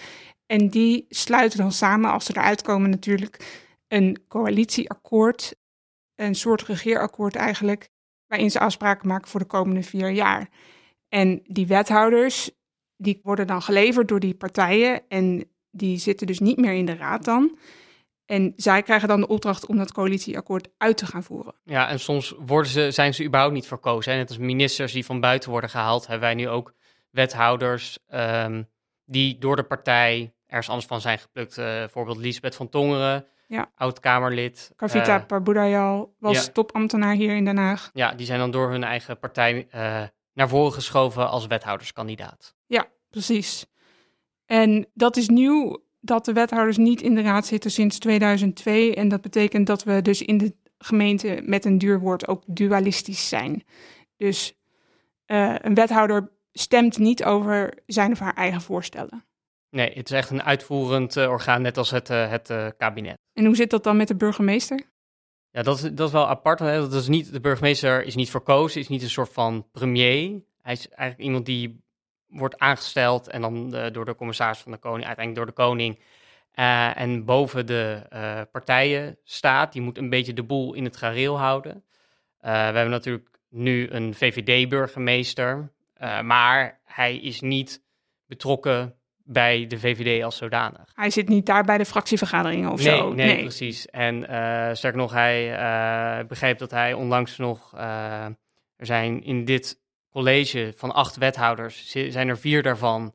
En 0.46 0.68
die 0.70 1.06
sluiten 1.10 1.60
dan 1.60 1.72
samen, 1.72 2.12
als 2.12 2.26
ze 2.26 2.38
eruit 2.38 2.62
komen 2.62 2.90
natuurlijk, 2.90 3.64
een 3.88 4.24
coalitieakkoord. 4.28 5.56
Een 6.16 6.36
soort 6.36 6.62
regeerakkoord 6.62 7.36
eigenlijk, 7.36 7.90
waarin 8.28 8.52
ze 8.52 8.60
afspraken 8.60 9.08
maken 9.08 9.28
voor 9.28 9.40
de 9.40 9.46
komende 9.46 9.84
vier 9.84 10.10
jaar. 10.10 10.50
En 11.10 11.42
die 11.44 11.68
wethouders, 11.68 12.52
die 12.98 13.20
worden 13.24 13.48
dan 13.48 13.62
geleverd 13.62 14.08
door 14.08 14.20
die 14.20 14.36
partijen 14.36 15.02
en 15.08 15.50
die 15.72 15.98
zitten 15.98 16.28
dus 16.28 16.40
niet 16.40 16.58
meer 16.58 16.74
in 16.74 16.86
de 16.86 16.96
raad 16.96 17.24
dan. 17.24 17.58
En 18.26 18.54
zij 18.56 18.82
krijgen 18.82 19.08
dan 19.08 19.20
de 19.20 19.28
opdracht 19.28 19.66
om 19.66 19.78
dat 19.78 19.92
coalitieakkoord 19.92 20.70
uit 20.78 20.98
te 20.98 21.06
gaan 21.06 21.24
voeren. 21.24 21.56
Ja, 21.64 21.90
en 21.90 22.00
soms 22.00 22.36
worden 22.46 22.72
ze, 22.72 22.92
zijn 22.92 23.14
ze 23.14 23.24
überhaupt 23.24 23.54
niet 23.54 23.68
verkozen. 23.68 24.12
Hè? 24.12 24.18
Net 24.18 24.30
als 24.30 24.38
ministers 24.38 24.92
die 24.92 25.06
van 25.06 25.20
buiten 25.20 25.50
worden 25.50 25.70
gehaald, 25.70 26.08
hebben 26.08 26.26
wij 26.28 26.36
nu 26.36 26.50
ook 26.50 26.74
wethouders 27.10 28.00
um, 28.14 28.70
die 29.06 29.38
door 29.38 29.56
de 29.56 29.64
partij 29.64 30.35
ergens 30.56 30.70
anders 30.70 30.88
van 30.88 31.02
zijn 31.02 31.20
geplukt. 31.20 31.58
Uh, 31.58 31.66
bijvoorbeeld 31.66 32.18
Lisbeth 32.18 32.56
van 32.56 32.70
Tongeren, 32.70 33.26
ja. 33.48 33.72
oud-Kamerlid. 33.76 34.72
Kavita 34.76 35.20
uh, 35.20 35.26
Parbudayal 35.26 36.16
was 36.20 36.46
ja. 36.46 36.52
topambtenaar 36.52 37.16
hier 37.16 37.36
in 37.36 37.46
Den 37.46 37.58
Haag. 37.58 37.90
Ja, 37.94 38.14
die 38.14 38.26
zijn 38.26 38.40
dan 38.40 38.52
door 38.52 38.70
hun 38.70 38.84
eigen 38.84 39.20
partij 39.20 39.68
uh, 39.76 40.04
naar 40.34 40.50
voren 40.50 40.74
geschoven 40.74 41.30
als 41.30 41.48
wethouderskandidaat. 41.48 42.56
Ja, 42.66 42.88
precies. 43.10 43.66
En 44.46 44.88
dat 44.94 45.18
is 45.18 45.30
nieuw 45.30 45.84
dat 46.00 46.26
de 46.26 46.34
wethouders 46.34 46.78
niet 46.78 47.02
in 47.02 47.16
de 47.16 47.22
raad 47.22 47.46
zitten 47.46 47.72
sinds 47.72 48.00
2002. 48.00 48.96
En 48.96 49.08
dat 49.08 49.22
betekent 49.22 49.68
dat 49.68 49.84
we 49.84 50.02
dus 50.02 50.22
in 50.22 50.38
de 50.38 50.56
gemeente 50.78 51.42
met 51.44 51.66
een 51.66 51.78
duur 51.78 52.00
woord 52.00 52.28
ook 52.28 52.44
dualistisch 52.46 53.30
zijn. 53.30 53.64
Dus 54.18 54.54
uh, 55.28 55.56
een 55.58 55.74
wethouder 55.74 56.32
stemt 56.52 56.98
niet 56.98 57.24
over 57.24 57.74
zijn 57.86 58.12
of 58.12 58.20
haar 58.20 58.34
eigen 58.34 58.62
voorstellen. 58.62 59.26
Nee, 59.70 59.94
het 59.94 60.10
is 60.10 60.18
echt 60.18 60.30
een 60.30 60.44
uitvoerend 60.44 61.16
uh, 61.16 61.30
orgaan, 61.30 61.62
net 61.62 61.78
als 61.78 61.92
het, 61.92 62.10
uh, 62.10 62.30
het 62.30 62.76
kabinet. 62.78 63.18
En 63.34 63.46
hoe 63.46 63.56
zit 63.56 63.70
dat 63.70 63.84
dan 63.84 63.98
met 63.98 64.08
de 64.08 64.16
burgemeester? 64.16 64.84
Ja, 65.52 65.62
dat 65.62 65.76
is, 65.78 65.82
dat 65.82 66.08
is 66.08 66.14
wel 66.14 66.28
apart. 66.28 66.60
Hè? 66.60 66.80
Dat 66.80 66.94
is 66.94 67.08
niet, 67.08 67.32
de 67.32 67.40
burgemeester 67.40 68.04
is 68.04 68.16
niet 68.16 68.30
verkozen, 68.30 68.82
is 68.82 68.88
niet 68.88 69.02
een 69.02 69.10
soort 69.10 69.34
van 69.34 69.68
premier. 69.72 70.44
Hij 70.62 70.74
is 70.74 70.90
eigenlijk 70.90 71.20
iemand 71.20 71.46
die 71.46 71.84
wordt 72.28 72.60
aangesteld 72.60 73.28
en 73.28 73.42
dan 73.42 73.70
door 73.92 74.06
de 74.06 74.16
commissaris 74.16 74.60
van 74.60 74.72
de 74.72 74.78
koning, 74.78 75.06
uiteindelijk 75.06 75.46
door 75.46 75.56
de 75.56 75.64
koning. 75.64 76.00
En 76.96 77.26
boven 77.26 77.66
de 77.66 78.02
partijen 78.52 79.18
staat. 79.24 79.74
Die 79.74 79.82
moet 79.82 79.98
een 79.98 80.10
beetje 80.10 80.34
de 80.34 80.44
boel 80.44 80.74
in 80.74 80.84
het 80.84 80.98
gareel 80.98 81.38
houden. 81.38 81.84
We 82.40 82.50
hebben 82.50 82.90
natuurlijk 82.90 83.40
nu 83.50 83.90
een 83.90 84.14
VVD-burgemeester, 84.14 85.72
maar 86.24 86.80
hij 86.84 87.18
is 87.18 87.42
niet 87.42 87.84
betrokken 88.28 88.96
bij 89.28 89.68
de 89.68 89.80
VVD 89.80 90.24
als 90.24 90.38
zodanig. 90.38 90.92
Hij 90.94 91.10
zit 91.10 91.28
niet 91.28 91.46
daar 91.46 91.64
bij 91.64 91.78
de 91.78 91.86
fractievergaderingen 91.86 92.72
of 92.72 92.84
nee, 92.84 92.98
zo? 92.98 93.14
Nee, 93.14 93.28
nee, 93.28 93.42
precies. 93.42 93.86
En 93.86 94.24
sterker 94.78 95.00
nog, 95.00 95.12
hij 95.12 96.26
begreep 96.28 96.58
dat 96.58 96.72
hij 96.72 96.94
onlangs 96.94 97.38
nog... 97.38 97.74
er 97.78 98.86
zijn 98.86 99.24
in 99.24 99.46
dit 99.46 99.84
college 100.10 100.74
van 100.76 100.92
acht 100.92 101.18
wethouders, 101.18 101.90
zijn 101.90 102.28
er 102.28 102.38
vier 102.38 102.64
daarvan 102.64 103.14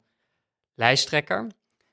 lijsttrekker. 0.74 1.46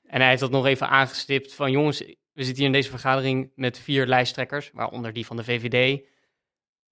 En 0.04 0.20
hij 0.20 0.28
heeft 0.28 0.40
dat 0.40 0.50
nog 0.50 0.66
even 0.66 0.88
aangestipt 0.88 1.54
van 1.54 1.70
jongens, 1.70 1.98
we 2.32 2.44
zitten 2.44 2.56
hier 2.56 2.66
in 2.66 2.72
deze 2.72 2.90
vergadering 2.90 3.52
met 3.54 3.78
vier 3.78 4.06
lijsttrekkers, 4.06 4.70
waaronder 4.72 5.12
die 5.12 5.26
van 5.26 5.36
de 5.36 5.44
VVD. 5.44 6.06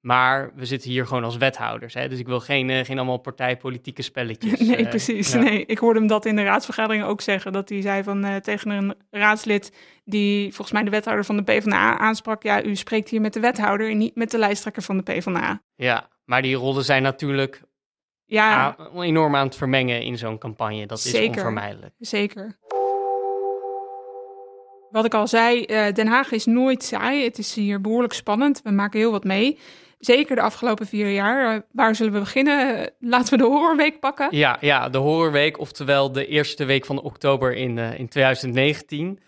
Maar 0.06 0.50
we 0.54 0.64
zitten 0.64 0.90
hier 0.90 1.06
gewoon 1.06 1.24
als 1.24 1.36
wethouders. 1.36 1.94
Hè? 1.94 2.08
Dus 2.08 2.18
ik 2.18 2.26
wil 2.26 2.40
geen, 2.40 2.68
uh, 2.68 2.84
geen 2.84 2.96
allemaal 2.96 3.18
partijpolitieke 3.18 4.02
spelletjes. 4.02 4.60
Nee, 4.66 4.80
uh, 4.80 4.88
precies. 4.88 5.32
Ja. 5.32 5.38
Nee, 5.38 5.66
ik 5.66 5.78
hoorde 5.78 5.98
hem 5.98 6.08
dat 6.08 6.24
in 6.24 6.36
de 6.36 6.42
raadsvergadering 6.42 7.04
ook 7.04 7.20
zeggen. 7.20 7.52
Dat 7.52 7.68
hij 7.68 7.80
zei 7.80 8.02
van, 8.02 8.24
uh, 8.24 8.36
tegen 8.36 8.70
een 8.70 8.94
raadslid 9.10 9.72
die 10.04 10.44
volgens 10.46 10.72
mij 10.72 10.82
de 10.82 10.90
wethouder 10.90 11.24
van 11.24 11.36
de 11.36 11.42
PvdA 11.42 11.98
aansprak. 11.98 12.42
Ja, 12.42 12.62
u 12.62 12.76
spreekt 12.76 13.08
hier 13.08 13.20
met 13.20 13.32
de 13.32 13.40
wethouder 13.40 13.90
en 13.90 13.98
niet 13.98 14.14
met 14.14 14.30
de 14.30 14.38
lijsttrekker 14.38 14.82
van 14.82 14.96
de 14.96 15.02
PvdA. 15.02 15.62
Ja, 15.74 16.08
maar 16.24 16.42
die 16.42 16.54
rollen 16.54 16.84
zijn 16.84 17.02
natuurlijk 17.02 17.62
ja. 18.24 18.76
enorm 18.94 19.36
aan 19.36 19.46
het 19.46 19.56
vermengen 19.56 20.02
in 20.02 20.18
zo'n 20.18 20.38
campagne. 20.38 20.86
Dat 20.86 20.98
is 20.98 21.10
Zeker. 21.10 21.28
onvermijdelijk. 21.28 21.94
Zeker. 21.98 22.58
Wat 24.96 25.04
ik 25.04 25.14
al 25.14 25.28
zei, 25.28 25.64
uh, 25.66 25.92
Den 25.92 26.06
Haag 26.06 26.32
is 26.32 26.46
nooit 26.46 26.82
saai. 26.82 27.24
Het 27.24 27.38
is 27.38 27.54
hier 27.54 27.80
behoorlijk 27.80 28.12
spannend. 28.12 28.60
We 28.64 28.70
maken 28.70 28.98
heel 28.98 29.10
wat 29.10 29.24
mee. 29.24 29.58
Zeker 29.98 30.36
de 30.36 30.42
afgelopen 30.42 30.86
vier 30.86 31.10
jaar. 31.10 31.54
Uh, 31.54 31.60
waar 31.72 31.94
zullen 31.94 32.12
we 32.12 32.18
beginnen? 32.18 32.78
Uh, 32.78 32.86
laten 33.00 33.30
we 33.30 33.36
de 33.36 33.48
horrorweek 33.48 34.00
pakken. 34.00 34.28
Ja, 34.30 34.56
ja, 34.60 34.88
de 34.88 34.98
horrorweek, 34.98 35.58
oftewel 35.58 36.12
de 36.12 36.26
eerste 36.26 36.64
week 36.64 36.84
van 36.84 37.00
oktober 37.00 37.54
in, 37.54 37.78
in 37.78 38.08
2019. 38.08 39.20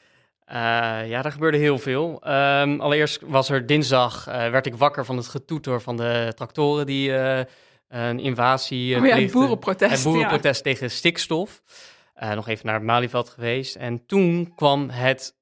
ja, 0.46 1.22
daar 1.22 1.32
gebeurde 1.32 1.58
heel 1.58 1.78
veel. 1.78 2.22
Um, 2.26 2.80
allereerst 2.80 3.20
was 3.26 3.48
er 3.48 3.66
dinsdag, 3.66 4.24
werd 4.24 4.66
ik 4.66 4.74
wakker 4.74 5.04
van 5.04 5.16
het 5.16 5.28
getoeter 5.28 5.80
van 5.80 5.96
de 5.96 6.32
tractoren 6.34 6.86
die 6.86 7.12
een 7.88 8.20
invasie... 8.20 8.96
oh 8.96 9.06
ja, 9.06 9.26
boerenprotest. 9.26 9.92
Het 9.92 10.02
boerenprotest 10.02 10.64
ja. 10.64 10.70
tegen 10.72 10.90
stikstof. 10.90 11.62
nog 12.34 12.48
even 12.48 12.66
naar 12.66 12.74
het 12.74 12.84
Malieveld 12.84 13.28
geweest. 13.28 13.76
En 13.76 14.06
toen 14.06 14.52
kwam 14.54 14.90
het 14.90 15.36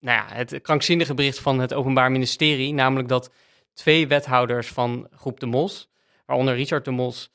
nou 0.00 0.18
ja, 0.18 0.34
het 0.34 0.60
krankzinnige 0.62 1.14
bericht 1.14 1.38
van 1.38 1.58
het 1.58 1.74
Openbaar 1.74 2.12
Ministerie, 2.12 2.72
namelijk 2.72 3.08
dat 3.08 3.30
twee 3.74 4.06
wethouders 4.06 4.68
van 4.68 5.08
groep 5.14 5.40
De 5.40 5.46
Mos, 5.46 5.90
waaronder 6.26 6.54
Richard 6.54 6.84
De 6.84 6.90
Mos 6.90 7.30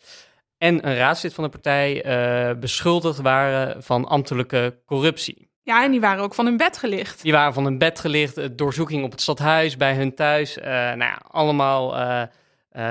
en 0.58 0.88
een 0.88 0.96
raadslid 0.96 1.34
van 1.34 1.44
de 1.44 1.50
partij, 1.50 2.06
uh, 2.06 2.60
beschuldigd 2.60 3.22
waren 3.22 3.84
van 3.84 4.06
ambtelijke 4.06 4.82
corruptie. 4.86 5.50
Ja, 5.62 5.84
en 5.84 5.92
die 5.92 6.00
waren 6.00 6.24
ook 6.24 6.34
van 6.34 6.46
hun 6.46 6.58
bed 6.58 6.78
gelicht. 6.78 7.22
Die 7.22 7.32
waren 7.32 7.54
van 7.54 7.64
hun 7.64 7.78
bed 7.78 8.00
gelicht, 8.00 8.58
doorzoeking 8.58 9.04
op 9.04 9.12
het 9.12 9.22
stadhuis, 9.22 9.78
bij 9.78 9.96
hun 9.96 10.16
thuis, 10.16 10.58
uh, 10.58 10.64
nou 10.66 10.98
ja, 10.98 11.22
allemaal 11.28 11.98
uh, 11.98 12.24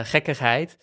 gekkigheid. 0.02 0.76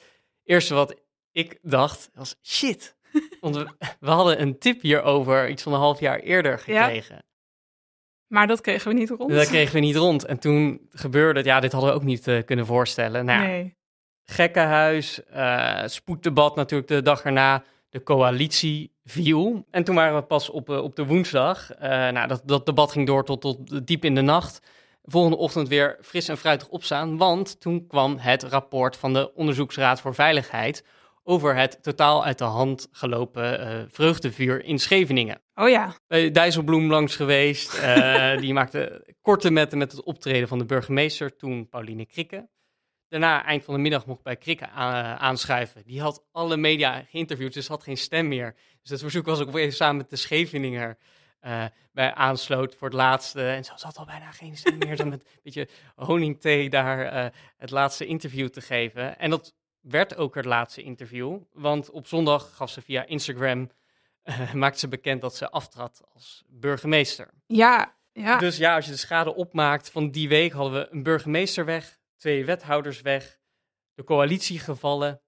Eerste 0.44 0.74
wat 0.74 0.96
ik 1.32 1.60
dacht 1.62 2.10
was, 2.14 2.36
shit, 2.44 2.96
want 3.42 3.56
we, 3.56 3.70
we, 4.00 4.10
hadden 4.10 4.42
een 4.42 4.60
tip 4.60 4.82
hierover 4.82 5.50
iets 5.50 5.64
van 5.64 5.74
een 5.74 5.80
half 5.80 6.00
jaar 6.00 6.20
eerder 6.20 6.60
gekregen. 6.60 7.16
Ja. 7.16 7.31
Maar 8.32 8.48
dat 8.48 8.62
kregen 8.62 8.88
we 8.88 8.98
niet 8.98 9.10
rond. 9.10 9.32
Dat 9.32 9.48
kregen 9.48 9.74
we 9.74 9.80
niet 9.80 9.96
rond. 9.96 10.26
En 10.26 10.40
toen 10.40 10.88
gebeurde 10.92 11.40
het, 11.40 11.48
ja, 11.48 11.60
dit 11.60 11.72
hadden 11.72 11.90
we 11.90 11.96
ook 11.96 12.04
niet 12.04 12.28
uh, 12.28 12.44
kunnen 12.46 12.66
voorstellen. 12.66 13.26
Nou, 13.26 13.48
nee. 13.48 13.76
Gekkenhuis, 14.24 15.22
uh, 15.36 15.82
spoeddebat 15.86 16.56
natuurlijk 16.56 16.90
de 16.90 17.02
dag 17.02 17.24
erna. 17.24 17.64
De 17.90 18.04
coalitie 18.04 18.92
viel. 19.04 19.66
En 19.72 19.84
toen 19.84 19.96
waren 19.96 20.16
we 20.16 20.22
pas 20.22 20.50
op, 20.50 20.70
uh, 20.70 20.84
op 20.84 20.96
de 20.96 21.06
woensdag. 21.06 21.70
nou, 21.80 22.28
dat, 22.28 22.42
dat 22.46 22.66
debat 22.66 22.92
ging 22.92 23.08
door 23.08 23.26
tot, 23.26 23.42
tot 23.42 23.88
diep 23.88 24.06
in 24.06 24.16
de 24.16 24.22
nacht. 24.22 24.60
Volgende 25.04 25.38
ochtend 25.38 25.68
weer 25.68 25.98
fris 26.02 26.28
en 26.28 26.38
fruitig 26.38 26.70
opstaan. 26.70 27.18
Want 27.18 27.62
toen 27.62 27.88
kwam 27.88 28.18
het 28.18 28.44
rapport 28.44 28.98
van 28.98 29.14
de 29.14 29.34
Onderzoeksraad 29.36 30.02
voor 30.02 30.16
Veiligheid 30.16 30.86
over 31.24 31.56
het 31.56 31.84
totaal 31.84 32.26
uit 32.26 32.38
de 32.38 32.44
hand 32.44 32.88
gelopen 32.92 33.60
uh, 33.60 33.84
vreugdevuur 33.88 34.64
in 34.64 34.80
Scheveningen. 34.80 35.42
Oh 35.56 35.70
ja. 35.70 35.96
Bij 36.08 36.32
Dijsselbloem 36.32 36.90
langs 36.90 37.16
geweest. 37.16 37.78
Uh, 37.78 38.38
die 38.42 38.54
maakte 38.54 39.14
korte 39.22 39.52
metten 39.52 39.78
met 39.78 39.92
het 39.92 40.04
optreden 40.04 40.48
van 40.48 40.58
de 40.58 40.66
burgemeester, 40.66 41.36
toen 41.36 41.70
Pauline 41.70 42.06
Krikke. 42.06 42.50
Daarna, 43.08 43.46
eind 43.46 43.64
van 43.64 43.74
de 43.74 43.80
middag, 43.80 44.06
mocht 44.06 44.24
bij 44.24 44.36
Krikke 44.36 44.70
aanschuiven. 44.70 45.84
Die 45.84 46.02
had 46.02 46.26
alle 46.32 46.58
media 46.58 47.06
geïnterviewd, 47.10 47.54
dus 47.54 47.68
had 47.68 47.84
geen 47.84 47.98
stem 47.98 48.28
meer. 48.28 48.56
Dus 48.82 48.90
het 48.90 49.00
verzoek 49.00 49.26
was 49.26 49.40
ook 49.40 49.52
weer 49.52 49.74
samen 49.74 49.98
met 49.98 50.10
de 50.10 50.16
Scheveninger 50.16 50.98
uh, 51.42 51.66
bij 51.92 52.14
aansloot 52.14 52.76
voor 52.76 52.88
het 52.88 52.98
laatste. 52.98 53.48
En 53.48 53.64
ze 53.64 53.72
had 53.76 53.98
al 53.98 54.06
bijna 54.06 54.32
geen 54.32 54.58
stem 54.58 54.78
meer, 54.78 54.96
dan 54.96 55.10
met 55.10 55.22
een 55.22 55.40
beetje 55.44 55.68
honingthee 55.96 56.70
daar 56.70 57.32
het 57.58 57.72
laatste 57.72 58.06
interview 58.06 58.48
te 58.48 58.62
geven. 58.62 59.20
En 59.20 59.30
dat 59.30 59.54
werd 59.82 60.16
ook 60.16 60.36
het 60.36 60.46
laatste 60.46 60.82
interview. 60.82 61.38
Want 61.54 61.90
op 61.90 62.08
zondag 62.08 62.56
gaf 62.56 62.70
ze 62.70 62.82
via 62.82 63.06
Instagram, 63.06 63.70
uh, 64.24 64.54
maakte 64.62 64.80
ze 64.80 64.88
bekend 64.88 65.22
dat 65.22 65.36
ze 65.36 65.50
aftrad 65.50 66.02
als 66.14 66.44
burgemeester. 66.48 67.30
Ja, 67.48 67.96
ja. 68.14 68.38
Dus 68.38 68.58
ja, 68.58 68.76
als 68.76 68.86
je 68.86 68.92
de 68.92 68.98
schade 68.98 69.36
opmaakt 69.36 69.90
van 69.90 70.12
die 70.12 70.30
week, 70.30 70.52
hadden 70.52 70.74
we 70.74 70.88
een 70.92 71.04
burgemeester 71.04 71.66
weg, 71.66 72.00
twee 72.18 72.46
wethouders 72.46 73.02
weg, 73.02 73.40
de 73.94 74.04
coalitie 74.04 74.60
gevallen 74.60 75.22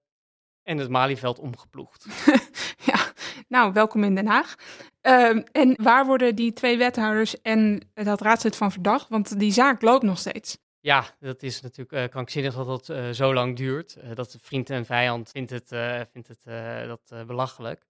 en 0.62 0.78
het 0.78 0.88
Malieveld 0.88 1.38
omgeploegd. 1.38 2.06
ja, 2.90 3.12
nou, 3.48 3.72
welkom 3.72 4.04
in 4.04 4.14
Den 4.14 4.26
Haag. 4.26 4.54
Uh, 5.02 5.42
en 5.52 5.74
waar 5.76 6.06
worden 6.06 6.34
die 6.34 6.52
twee 6.52 6.78
wethouders 6.78 7.40
en 7.42 7.88
dat 7.94 8.20
raadslid 8.20 8.56
van 8.56 8.72
verdacht? 8.72 9.08
Want 9.08 9.38
die 9.38 9.52
zaak 9.52 9.82
loopt 9.82 10.02
nog 10.02 10.18
steeds. 10.18 10.58
Ja, 10.84 11.04
dat 11.20 11.42
is 11.42 11.60
natuurlijk 11.60 11.92
uh, 11.92 12.04
krankzinnig 12.10 12.54
dat 12.54 12.66
dat 12.66 12.88
uh, 12.88 13.10
zo 13.10 13.34
lang 13.34 13.56
duurt. 13.56 13.96
Uh, 13.96 14.14
dat 14.14 14.36
vriend 14.40 14.70
en 14.70 14.86
vijand 14.86 15.30
vindt 15.30 15.50
het, 15.50 15.68
vindt 16.12 16.28
het 16.28 16.44
dat 16.86 17.26
belachelijk. 17.26 17.86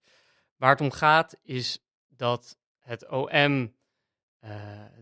Waar 0.55 0.69
het 0.69 0.81
om 0.81 0.91
gaat 0.91 1.37
is 1.43 1.79
dat 2.07 2.57
het 2.79 3.09
OM 3.09 3.75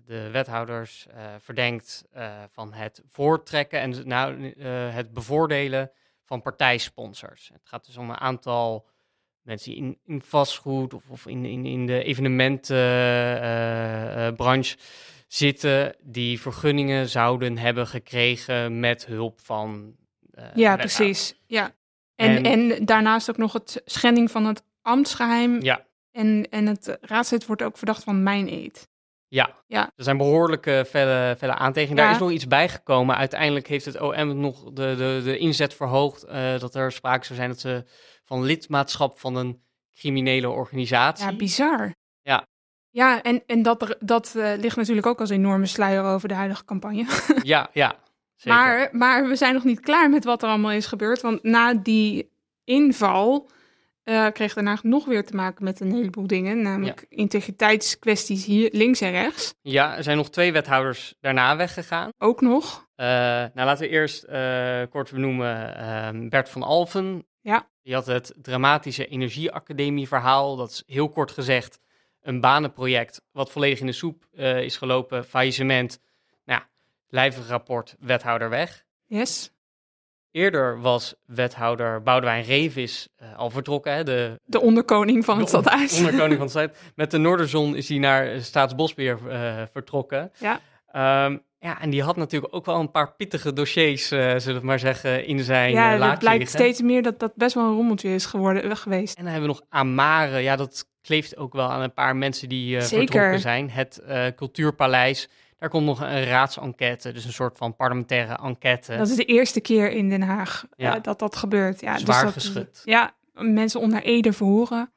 de 0.05 0.29
wethouders 0.31 1.07
verdenkt 1.39 2.05
van 2.51 2.73
het 2.73 3.01
voortrekken 3.07 3.79
en 3.79 4.07
nou, 4.07 4.49
het 4.69 5.13
bevoordelen 5.13 5.91
van 6.23 6.41
partijsponsors. 6.41 7.49
Het 7.53 7.65
gaat 7.65 7.85
dus 7.85 7.97
om 7.97 8.09
een 8.09 8.19
aantal 8.19 8.87
mensen 9.41 9.75
in, 9.75 9.99
in 10.05 10.21
vastgoed 10.21 10.93
of, 10.93 11.09
of 11.09 11.25
in, 11.25 11.45
in, 11.45 11.65
in 11.65 11.85
de 11.85 12.03
evenementenbranche 12.03 14.77
zitten 15.33 15.95
die 16.01 16.41
vergunningen 16.41 17.09
zouden 17.09 17.57
hebben 17.57 17.87
gekregen 17.87 18.79
met 18.79 19.05
hulp 19.05 19.39
van. 19.41 19.95
Uh, 20.33 20.45
ja, 20.55 20.75
precies. 20.75 21.39
Ja. 21.45 21.71
En, 22.15 22.43
en, 22.43 22.71
en, 22.71 22.85
daarnaast 22.85 23.29
ook 23.29 23.37
nog 23.37 23.53
het 23.53 23.81
schending 23.85 24.31
van 24.31 24.45
het 24.45 24.63
ambtsgeheim. 24.81 25.61
Ja. 25.61 25.85
En, 26.11 26.47
en 26.49 26.65
het 26.65 26.97
raadslid 27.01 27.45
wordt 27.45 27.61
ook 27.61 27.77
verdacht 27.77 28.03
van 28.03 28.23
mijn 28.23 28.47
eet. 28.47 28.87
Ja. 29.27 29.55
ja, 29.67 29.91
er 29.95 30.03
zijn 30.03 30.17
behoorlijke 30.17 30.85
felle, 30.89 31.35
felle 31.37 31.53
aantekeningen. 31.53 32.03
Ja. 32.03 32.09
Daar 32.09 32.19
is 32.19 32.25
nog 32.25 32.31
iets 32.31 32.47
bijgekomen. 32.47 33.15
Uiteindelijk 33.15 33.67
heeft 33.67 33.85
het 33.85 34.01
OM 34.01 34.39
nog 34.39 34.63
de, 34.63 34.95
de, 34.97 35.21
de 35.23 35.37
inzet 35.37 35.73
verhoogd. 35.73 36.25
Uh, 36.25 36.59
dat 36.59 36.75
er 36.75 36.91
sprake 36.91 37.25
zou 37.25 37.37
zijn 37.37 37.49
dat 37.49 37.59
ze 37.59 37.85
van 38.23 38.43
lidmaatschap 38.43 39.19
van 39.19 39.35
een 39.35 39.63
criminele 39.93 40.49
organisatie. 40.49 41.25
Ja, 41.25 41.35
bizar. 41.35 41.93
Ja, 42.21 42.47
ja, 42.93 43.21
en, 43.21 43.43
en 43.47 43.61
dat, 43.61 43.97
dat 43.99 44.33
uh, 44.37 44.51
ligt 44.57 44.75
natuurlijk 44.75 45.07
ook 45.07 45.19
als 45.19 45.29
enorme 45.29 45.65
sluier 45.65 46.03
over 46.03 46.27
de 46.27 46.33
huidige 46.33 46.65
campagne. 46.65 47.05
ja, 47.41 47.69
ja. 47.71 47.95
Zeker. 48.35 48.59
Maar, 48.59 48.89
maar 48.91 49.27
we 49.27 49.35
zijn 49.35 49.53
nog 49.53 49.63
niet 49.63 49.79
klaar 49.79 50.09
met 50.09 50.23
wat 50.23 50.43
er 50.43 50.49
allemaal 50.49 50.71
is 50.71 50.85
gebeurd. 50.85 51.21
Want 51.21 51.43
na 51.43 51.73
die 51.73 52.31
inval 52.63 53.49
uh, 54.03 54.27
kreeg 54.27 54.53
Den 54.53 54.65
Haag 54.65 54.83
nog 54.83 55.05
weer 55.05 55.25
te 55.25 55.35
maken 55.35 55.63
met 55.63 55.79
een 55.79 55.91
heleboel 55.91 56.27
dingen, 56.27 56.61
namelijk 56.61 57.05
integriteitskwesties 57.09 58.45
hier 58.45 58.69
links 58.71 59.01
en 59.01 59.11
rechts. 59.11 59.53
Ja, 59.61 59.97
er 59.97 60.03
zijn 60.03 60.17
nog 60.17 60.29
twee 60.29 60.51
wethouders 60.51 61.15
daarna 61.21 61.55
weggegaan. 61.55 62.11
Ook 62.17 62.41
nog. 62.41 62.87
Uh, 62.95 63.05
nou, 63.07 63.51
laten 63.53 63.83
we 63.83 63.89
eerst 63.89 64.25
kort 64.89 65.11
benoemen 65.11 65.75
uh, 65.79 66.29
Bert 66.29 66.49
van 66.49 66.63
Alfen. 66.63 67.25
Ja. 67.41 67.67
Die 67.83 67.93
had 67.93 68.05
het 68.05 68.33
dramatische 68.41 69.07
Energieacademie 69.07 70.07
verhaal. 70.07 70.55
Dat 70.55 70.69
is 70.69 70.83
heel 70.85 71.09
kort 71.09 71.31
gezegd 71.31 71.81
een 72.23 72.39
banenproject 72.39 73.21
wat 73.31 73.51
volledig 73.51 73.79
in 73.79 73.85
de 73.85 73.91
soep 73.91 74.25
is 74.39 74.77
gelopen. 74.77 75.25
Faillissement. 75.25 75.99
Nou, 76.45 76.61
lijvig 77.07 77.47
rapport, 77.47 77.95
wethouder 77.99 78.49
weg. 78.49 78.83
Yes. 79.05 79.51
Eerder 80.31 80.81
was 80.81 81.15
wethouder 81.25 82.03
Boudewijn 82.03 82.43
Revis 82.43 83.07
uh, 83.21 83.37
al 83.37 83.49
vertrokken. 83.49 83.93
Hè, 83.93 84.03
de, 84.03 84.39
de 84.45 84.61
onderkoning 84.61 85.25
van 85.25 85.39
het 85.39 85.47
stadhuis. 85.47 85.91
De 85.91 85.97
onderkoning 85.97 86.37
van 86.37 86.47
het 86.61 86.71
stad. 86.75 86.93
Met 86.95 87.11
de 87.11 87.17
Noorderzon 87.17 87.75
is 87.75 87.89
hij 87.89 87.97
naar 87.97 88.41
Staatsbosbeheer 88.41 89.19
uh, 89.27 89.61
vertrokken. 89.71 90.31
Ja. 90.39 90.59
Um, 91.25 91.43
ja, 91.59 91.81
en 91.81 91.89
die 91.89 92.03
had 92.03 92.15
natuurlijk 92.15 92.55
ook 92.55 92.65
wel 92.65 92.79
een 92.79 92.91
paar 92.91 93.15
pittige 93.15 93.53
dossiers, 93.53 94.11
uh, 94.11 94.37
zullen 94.37 94.59
we 94.59 94.65
maar 94.65 94.79
zeggen, 94.79 95.25
in 95.25 95.39
zijn 95.39 95.71
Ja, 95.71 95.89
het 95.89 96.19
blijkt 96.19 96.23
liggen. 96.23 96.47
steeds 96.47 96.81
meer 96.81 97.01
dat 97.01 97.19
dat 97.19 97.35
best 97.35 97.55
wel 97.55 97.63
een 97.63 97.75
rommeltje 97.75 98.13
is 98.13 98.25
geworden, 98.25 98.77
geweest. 98.77 99.17
En 99.17 99.23
dan 99.23 99.33
hebben 99.33 99.49
we 99.49 99.55
nog 99.55 99.65
Amare. 99.69 100.37
Ja, 100.39 100.55
dat 100.55 100.85
kleeft 101.03 101.37
ook 101.37 101.53
wel 101.53 101.69
aan 101.71 101.81
een 101.81 101.93
paar 101.93 102.15
mensen 102.15 102.49
die 102.49 102.81
Zeker. 102.81 102.97
vertrokken 103.07 103.39
zijn. 103.39 103.69
Het 103.69 104.01
Cultuurpaleis. 104.35 105.29
Daar 105.59 105.69
komt 105.71 105.85
nog 105.85 106.01
een 106.01 106.23
raadsenquête, 106.25 107.11
dus 107.11 107.25
een 107.25 107.33
soort 107.33 107.57
van 107.57 107.75
parlementaire 107.75 108.37
enquête. 108.43 108.97
Dat 108.97 109.09
is 109.09 109.15
de 109.15 109.25
eerste 109.25 109.61
keer 109.61 109.91
in 109.91 110.09
Den 110.09 110.21
Haag 110.21 110.65
Ja. 110.75 110.95
uh, 110.95 111.01
dat 111.03 111.19
dat 111.19 111.35
gebeurt. 111.35 111.81
Ja, 111.81 111.97
Zwaar 111.97 112.23
dus 112.23 112.33
dat, 112.33 112.43
geschud. 112.43 112.81
Ja, 112.85 113.11
mensen 113.33 113.79
onder 113.79 114.03
Ede 114.03 114.33
verhoren. 114.33 114.91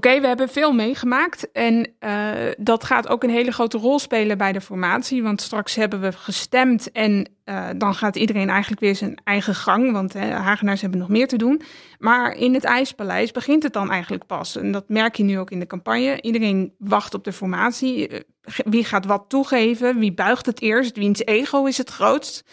Oké, 0.00 0.20
we 0.20 0.26
hebben 0.26 0.48
veel 0.48 0.72
meegemaakt 0.72 1.52
en 1.52 1.92
uh, 2.00 2.32
dat 2.58 2.84
gaat 2.84 3.08
ook 3.08 3.22
een 3.22 3.30
hele 3.30 3.52
grote 3.52 3.78
rol 3.78 3.98
spelen 3.98 4.38
bij 4.38 4.52
de 4.52 4.60
formatie. 4.60 5.22
Want 5.22 5.40
straks 5.40 5.74
hebben 5.74 6.00
we 6.00 6.12
gestemd 6.12 6.92
en 6.92 7.28
uh, 7.44 7.68
dan 7.76 7.94
gaat 7.94 8.16
iedereen 8.16 8.48
eigenlijk 8.48 8.80
weer 8.80 8.96
zijn 8.96 9.20
eigen 9.24 9.54
gang. 9.54 9.92
Want 9.92 10.12
hè, 10.12 10.30
Hagenaars 10.30 10.80
hebben 10.80 11.00
nog 11.00 11.08
meer 11.08 11.28
te 11.28 11.36
doen. 11.36 11.62
Maar 11.98 12.32
in 12.32 12.54
het 12.54 12.64
IJspaleis 12.64 13.30
begint 13.30 13.62
het 13.62 13.72
dan 13.72 13.90
eigenlijk 13.90 14.26
pas. 14.26 14.56
En 14.56 14.72
dat 14.72 14.88
merk 14.88 15.16
je 15.16 15.22
nu 15.22 15.38
ook 15.38 15.50
in 15.50 15.58
de 15.58 15.66
campagne. 15.66 16.22
Iedereen 16.22 16.74
wacht 16.78 17.14
op 17.14 17.24
de 17.24 17.32
formatie. 17.32 18.08
Uh, 18.08 18.18
wie 18.64 18.84
gaat 18.84 19.06
wat 19.06 19.24
toegeven? 19.28 19.98
Wie 19.98 20.12
buigt 20.12 20.46
het 20.46 20.60
eerst? 20.60 20.96
Wiens 20.96 21.24
ego 21.24 21.64
is 21.64 21.78
het 21.78 21.90
grootst? 21.90 22.44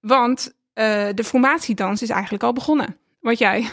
Want 0.00 0.56
de 1.14 1.24
formatiedans 1.24 2.02
is 2.02 2.10
eigenlijk 2.10 2.42
al 2.42 2.52
begonnen. 2.52 2.96
Wat 3.20 3.38
jij? 3.38 3.68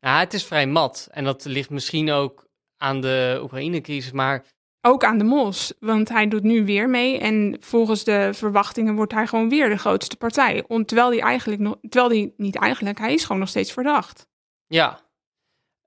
Ja, 0.00 0.18
het 0.18 0.34
is 0.34 0.44
vrij 0.44 0.66
mat. 0.66 1.08
En 1.10 1.24
dat 1.24 1.44
ligt 1.44 1.70
misschien 1.70 2.10
ook 2.10 2.48
aan 2.80 3.00
de 3.00 3.38
Oekraïne-crisis, 3.42 4.12
maar... 4.12 4.44
Ook 4.82 5.04
aan 5.04 5.18
de 5.18 5.24
Mos, 5.24 5.72
want 5.80 6.08
hij 6.08 6.28
doet 6.28 6.42
nu 6.42 6.64
weer 6.64 6.88
mee 6.88 7.18
en 7.18 7.56
volgens 7.60 8.04
de 8.04 8.30
verwachtingen 8.32 8.94
wordt 8.94 9.12
hij 9.12 9.26
gewoon 9.26 9.48
weer 9.48 9.68
de 9.68 9.76
grootste 9.76 10.16
partij. 10.16 10.64
Terwijl 10.84 11.10
hij 11.10 11.20
eigenlijk 11.20 11.60
nog, 11.60 11.76
terwijl 11.88 12.10
hij 12.10 12.32
niet 12.36 12.56
eigenlijk, 12.56 12.98
hij 12.98 13.14
is 13.14 13.22
gewoon 13.22 13.40
nog 13.40 13.48
steeds 13.48 13.72
verdacht. 13.72 14.26
Ja, 14.66 15.00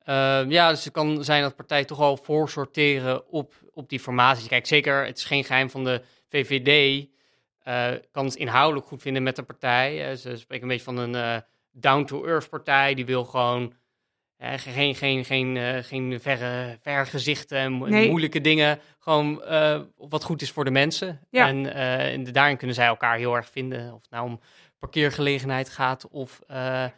uh, 0.05 0.49
ja 0.49 0.69
dus 0.69 0.83
het 0.83 0.93
kan 0.93 1.23
zijn 1.23 1.41
dat 1.41 1.55
partijen 1.55 1.85
toch 1.85 1.99
al 1.99 2.17
voorsorteren 2.17 3.27
op, 3.27 3.53
op 3.73 3.89
die 3.89 3.99
formatie. 3.99 4.47
Kijk, 4.47 4.65
zeker, 4.65 5.05
het 5.05 5.17
is 5.17 5.23
geen 5.23 5.43
geheim 5.43 5.69
van 5.69 5.83
de 5.83 6.01
VVD, 6.29 7.05
uh, 7.67 7.87
kan 8.11 8.25
het 8.25 8.35
inhoudelijk 8.35 8.87
goed 8.87 9.01
vinden 9.01 9.23
met 9.23 9.35
de 9.35 9.43
partij. 9.43 10.09
Uh, 10.09 10.17
ze 10.17 10.37
spreken 10.37 10.63
een 10.63 10.69
beetje 10.69 10.83
van 10.83 10.97
een 10.97 11.13
uh, 11.13 11.37
down-to-earth 11.71 12.49
partij, 12.49 12.93
die 12.93 13.05
wil 13.05 13.25
gewoon 13.25 13.73
geen, 14.43 14.95
geen, 14.95 15.25
geen, 15.25 15.55
uh, 15.55 15.77
geen 15.81 16.19
verre, 16.21 16.77
verre 16.81 17.05
gezichten 17.05 17.57
en 17.57 17.71
mo 17.71 17.85
Nee. 17.85 18.09
moeilijke 18.09 18.41
dingen. 18.41 18.79
Gewoon 18.99 19.43
uh, 19.49 19.79
wat 19.97 20.23
goed 20.23 20.41
is 20.41 20.51
voor 20.51 20.65
de 20.65 20.71
mensen. 20.71 21.19
Ja. 21.29 21.47
En, 21.47 21.73
en 21.73 22.23
daarin 22.23 22.57
kunnen 22.57 22.75
zij 22.75 22.85
elkaar 22.85 23.17
heel 23.17 23.35
erg 23.35 23.49
vinden. 23.49 23.93
Of 23.93 24.01
het 24.01 24.11
nou 24.11 24.25
om 24.25 24.39
parkeergelegenheid 24.79 25.69
gaat 25.69 26.07
of... 26.07 26.39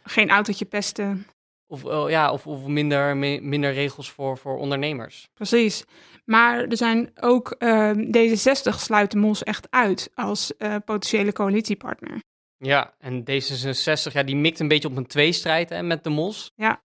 Geen 0.02 0.30
autootje 0.30 0.64
pesten. 0.64 1.26
Of, 1.66 1.82
ja, 2.08 2.32
of, 2.32 2.46
of 2.46 2.66
minder, 2.66 3.16
mi 3.16 3.40
minder 3.40 3.72
regels 3.72 4.10
voor, 4.10 4.38
voor 4.38 4.58
ondernemers. 4.58 5.28
Precies. 5.34 5.84
Maar 6.24 6.64
er 6.64 6.76
zijn 6.76 7.10
ook 7.20 7.56
uh, 7.58 7.90
D66 7.94 8.74
sluit 8.76 9.10
de 9.10 9.18
Mos 9.18 9.42
echt 9.42 9.66
uit 9.70 10.10
als 10.14 10.52
uh, 10.58 10.76
potentiële 10.84 11.32
coalitiepartner. 11.32 12.22
Ja, 12.58 12.94
en 12.98 13.20
D66, 13.20 14.12
ja, 14.12 14.22
die 14.22 14.36
mikt 14.36 14.60
een 14.60 14.68
beetje 14.68 14.88
op 14.88 14.96
een 14.96 15.06
tweestrijd 15.06 15.68
hè, 15.68 15.82
met 15.82 16.04
de 16.04 16.10
Mos. 16.10 16.52
Ja. 16.54 16.82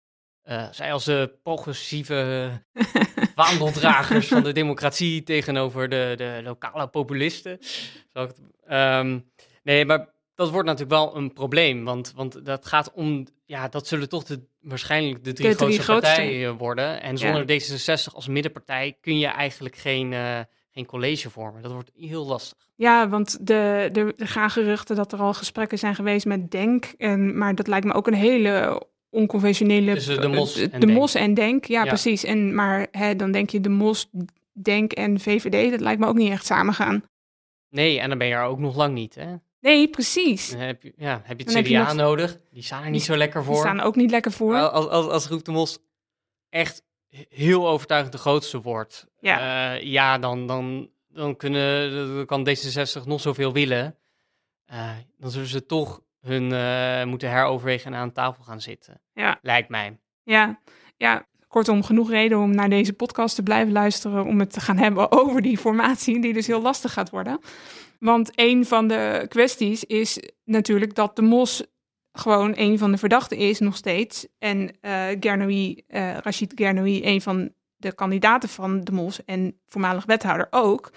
Uh, 0.49 0.67
zij 0.71 0.93
als 0.93 1.05
de 1.05 1.31
progressieve 1.43 2.49
waandeldragers 3.35 4.27
van 4.27 4.43
de 4.43 4.51
democratie 4.51 5.23
tegenover 5.23 5.89
de, 5.89 6.13
de 6.17 6.39
lokale 6.43 6.87
populisten. 6.87 7.57
Zal 8.13 8.23
ik 8.23 8.29
het, 8.29 8.41
um, 8.73 9.31
nee, 9.63 9.85
maar 9.85 10.07
dat 10.35 10.49
wordt 10.49 10.67
natuurlijk 10.67 10.99
wel 10.99 11.15
een 11.15 11.33
probleem, 11.33 11.83
want, 11.83 12.13
want 12.15 12.45
dat 12.45 12.65
gaat 12.65 12.91
om, 12.93 13.27
ja, 13.45 13.67
dat 13.67 13.87
zullen 13.87 14.09
toch 14.09 14.23
de, 14.23 14.41
waarschijnlijk 14.61 15.23
de 15.23 15.33
drie, 15.33 15.49
De 15.49 15.55
drie 15.55 15.67
grootste 15.67 15.83
grootste. 15.83 16.15
partijen 16.15 16.57
worden. 16.57 17.01
En 17.01 17.17
zonder 17.17 17.43
D66 17.43 18.13
als 18.13 18.27
middenpartij 18.27 18.97
kun 19.01 19.19
je 19.19 19.27
eigenlijk 19.27 19.75
geen, 19.75 20.11
uh, 20.11 20.39
geen 20.71 20.85
college 20.85 21.29
vormen. 21.29 21.61
Dat 21.61 21.71
wordt 21.71 21.91
heel 21.95 22.25
lastig. 22.25 22.57
Ja, 22.75 23.09
want 23.09 23.47
de, 23.47 23.89
de, 23.91 24.13
er 24.17 24.27
gaan 24.27 24.49
geruchten 24.49 24.95
dat 24.95 25.11
er 25.11 25.19
al 25.19 25.33
gesprekken 25.33 25.77
zijn 25.77 25.95
geweest 25.95 26.25
met 26.25 26.51
Denk, 26.51 26.85
en, 26.97 27.37
maar 27.37 27.55
dat 27.55 27.67
lijkt 27.67 27.85
me 27.85 27.93
ook 27.93 28.07
een 28.07 28.13
hele 28.13 28.81
onconventionele... 29.17 29.93
Tussen 29.93 30.21
de 30.21 30.27
Mos 30.27 30.55
en 30.57 30.69
de 30.79 30.85
Denk. 30.85 30.91
Mos 30.99 31.15
en 31.15 31.33
Denk, 31.33 31.65
ja, 31.65 31.81
Ja. 31.83 31.87
precies. 31.87 32.23
En, 32.23 32.55
maar 32.55 32.87
hè, 32.91 33.15
dan 33.15 33.31
denk 33.31 33.49
je 33.49 33.59
de 33.61 33.69
Mos, 33.69 34.09
Denk 34.61 34.91
en 34.91 35.19
VVD, 35.19 35.71
dat 35.71 35.79
lijkt 35.79 35.99
me 35.99 36.07
ook 36.07 36.15
niet 36.17 36.31
echt 36.31 36.45
samengaan. 36.45 37.03
Nee, 37.69 37.99
en 37.99 38.09
dan 38.09 38.17
ben 38.17 38.27
je 38.27 38.33
er 38.33 38.43
ook 38.43 38.59
nog 38.59 38.75
lang 38.75 38.93
niet, 38.93 39.15
hè? 39.15 39.35
Nee, 39.59 39.87
precies. 39.89 40.49
Dan 40.51 40.59
heb 40.59 40.83
je, 40.83 40.93
ja, 40.97 41.21
heb 41.23 41.39
je 41.39 41.43
het 41.45 41.53
Dan 41.53 41.63
je 41.63 41.69
CDA 41.69 41.83
nog- 41.83 41.93
nodig. 41.95 42.37
Die 42.51 42.63
staan 42.63 42.83
er 42.83 42.89
niet 42.89 43.03
zo 43.03 43.15
lekker 43.17 43.39
Die 43.41 43.49
voor. 43.49 43.59
staan 43.59 43.79
er 43.79 43.85
ook 43.85 43.95
niet 43.95 44.11
lekker 44.11 44.31
voor. 44.31 44.55
Als, 44.69 44.87
als, 44.87 45.07
als 45.07 45.27
Roep 45.27 45.43
de 45.45 45.51
Mos 45.51 45.79
echt 46.49 46.83
heel 47.29 47.67
overtuigend 47.67 48.11
de 48.13 48.19
grootste 48.19 48.61
wordt, 48.61 49.07
Ja. 49.19 49.39
ja, 49.39 49.73
ja 49.73 50.17
dan, 50.17 50.47
dan, 50.47 50.89
dan, 51.09 51.35
kunnen, 51.35 51.91
dan 52.15 52.25
kan 52.25 52.47
D66 52.49 53.03
nog 53.05 53.21
zoveel 53.21 53.53
willen. 53.53 53.95
Eh, 54.65 54.89
dan 55.17 55.31
zullen 55.31 55.47
ze 55.47 55.65
toch 55.65 56.01
hun 56.27 56.51
eh, 56.51 57.05
moeten 57.05 57.29
heroverwegen 57.29 57.93
en 57.93 57.99
aan 57.99 58.11
tafel 58.11 58.43
gaan 58.43 58.61
zitten. 58.61 59.01
Ja. 59.13 59.39
Lijkt 59.41 59.69
mij. 59.69 59.97
Ja, 60.23 60.59
ja, 60.97 61.25
kortom, 61.47 61.83
genoeg 61.83 62.09
reden 62.09 62.37
om 62.37 62.55
naar 62.55 62.69
deze 62.69 62.93
podcast 62.93 63.35
te 63.35 63.43
blijven 63.43 63.73
luisteren. 63.73 64.25
Om 64.25 64.39
het 64.39 64.53
te 64.53 64.59
gaan 64.59 64.77
hebben 64.87 65.11
over 65.11 65.41
die 65.41 65.57
formatie, 65.57 66.21
die 66.21 66.33
dus 66.33 66.47
heel 66.47 66.61
lastig 66.61 66.93
gaat 66.93 67.09
worden. 67.09 67.39
Want 67.99 68.31
een 68.35 68.65
van 68.65 68.87
de 68.87 69.25
kwesties 69.29 69.83
is 69.83 70.19
natuurlijk 70.43 70.95
dat 70.95 71.15
de 71.15 71.21
Mos 71.21 71.63
gewoon 72.11 72.53
een 72.55 72.77
van 72.77 72.91
de 72.91 72.97
verdachten 72.97 73.37
is 73.37 73.59
nog 73.59 73.75
steeds. 73.75 74.27
En 74.39 74.71
eh 74.81 75.07
Gernoui, 75.19 75.83
eh, 75.87 76.17
Rachid 76.17 76.51
Gernoui, 76.55 77.05
een 77.05 77.21
van 77.21 77.51
de 77.75 77.93
kandidaten 77.93 78.49
van 78.49 78.83
de 78.83 78.91
Mos 78.91 79.25
en 79.25 79.59
voormalig 79.65 80.05
wethouder 80.05 80.47
ook. 80.49 80.91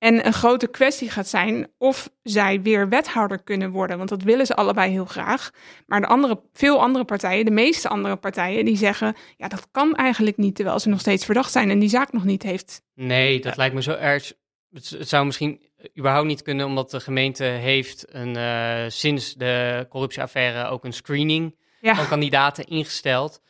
En 0.00 0.26
een 0.26 0.32
grote 0.32 0.66
kwestie 0.66 1.10
gaat 1.10 1.28
zijn 1.28 1.68
of 1.78 2.10
zij 2.22 2.62
weer 2.62 2.88
wethouder 2.88 3.42
kunnen 3.42 3.70
worden. 3.70 3.96
Want 3.96 4.08
dat 4.08 4.22
willen 4.22 4.46
ze 4.46 4.54
allebei 4.54 4.90
heel 4.90 5.04
graag. 5.04 5.50
Maar 5.86 6.00
de 6.00 6.06
andere, 6.06 6.40
veel 6.52 6.80
andere 6.80 7.04
partijen, 7.04 7.44
de 7.44 7.50
meeste 7.50 7.88
andere 7.88 8.16
partijen, 8.16 8.64
die 8.64 8.76
zeggen: 8.76 9.16
ja, 9.36 9.48
dat 9.48 9.68
kan 9.70 9.94
eigenlijk 9.94 10.36
niet, 10.36 10.54
terwijl 10.54 10.78
ze 10.78 10.88
nog 10.88 11.00
steeds 11.00 11.24
verdacht 11.24 11.52
zijn 11.52 11.70
en 11.70 11.78
die 11.78 11.88
zaak 11.88 12.12
nog 12.12 12.24
niet 12.24 12.42
heeft. 12.42 12.82
Nee, 12.94 13.40
dat 13.40 13.56
lijkt 13.56 13.74
me 13.74 13.82
zo 13.82 13.92
erg. 13.92 14.32
Het, 14.70 14.90
het 14.90 15.08
zou 15.08 15.26
misschien 15.26 15.60
überhaupt 15.98 16.26
niet 16.26 16.42
kunnen, 16.42 16.66
omdat 16.66 16.90
de 16.90 17.00
gemeente 17.00 17.44
heeft 17.44 18.04
een, 18.08 18.36
eh, 18.36 18.84
sinds 18.88 19.34
de 19.34 19.86
corruptieaffaire 19.88 20.68
ook 20.68 20.84
een 20.84 20.92
screening 20.92 21.56
Ja, 21.80 21.94
van 21.94 22.08
kandidaten 22.08 22.64
ingesteld. 22.64 23.42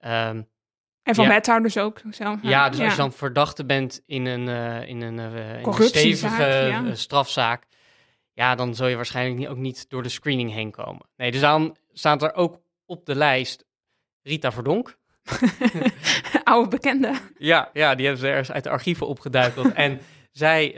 Ehm, 0.00 0.42
en 1.08 1.14
van 1.14 1.24
ja. 1.24 1.30
wethouders 1.30 1.76
ook. 1.76 2.00
Zo. 2.10 2.38
Ja, 2.42 2.68
dus 2.68 2.80
als 2.80 2.90
je 2.90 2.96
dan 2.96 3.12
verdachte 3.12 3.64
bent 3.64 4.02
in 4.06 4.26
een, 4.26 4.48
eh, 4.48 4.88
in 4.88 5.00
een, 5.00 5.18
in 5.18 5.66
een 5.66 5.82
stevige 5.82 6.44
ja. 6.44 6.84
eh, 6.84 6.94
strafzaak, 6.94 7.66
ja, 8.32 8.54
dan 8.54 8.74
zul 8.74 8.86
je 8.86 8.96
waarschijnlijk 8.96 9.38
niet, 9.38 9.48
ook 9.48 9.56
niet 9.56 9.88
door 9.88 10.02
de 10.02 10.08
screening 10.08 10.52
heen 10.52 10.70
komen. 10.70 11.06
Nee, 11.16 11.30
dus 11.30 11.40
daarom 11.40 11.76
staat 11.92 12.22
er 12.22 12.34
ook 12.34 12.60
op 12.86 13.06
de 13.06 13.14
lijst 13.14 13.64
Rita 14.22 14.52
Verdonk. 14.52 14.96
Oude 16.44 16.68
bekende. 16.68 17.14
Ja, 17.38 17.70
ja, 17.72 17.94
die 17.94 18.06
hebben 18.06 18.24
ze 18.24 18.30
ergens 18.30 18.52
uit 18.52 18.64
de 18.64 18.70
archieven 18.70 19.06
opgeduikeld. 19.06 19.72
en 19.86 20.00
zij 20.32 20.74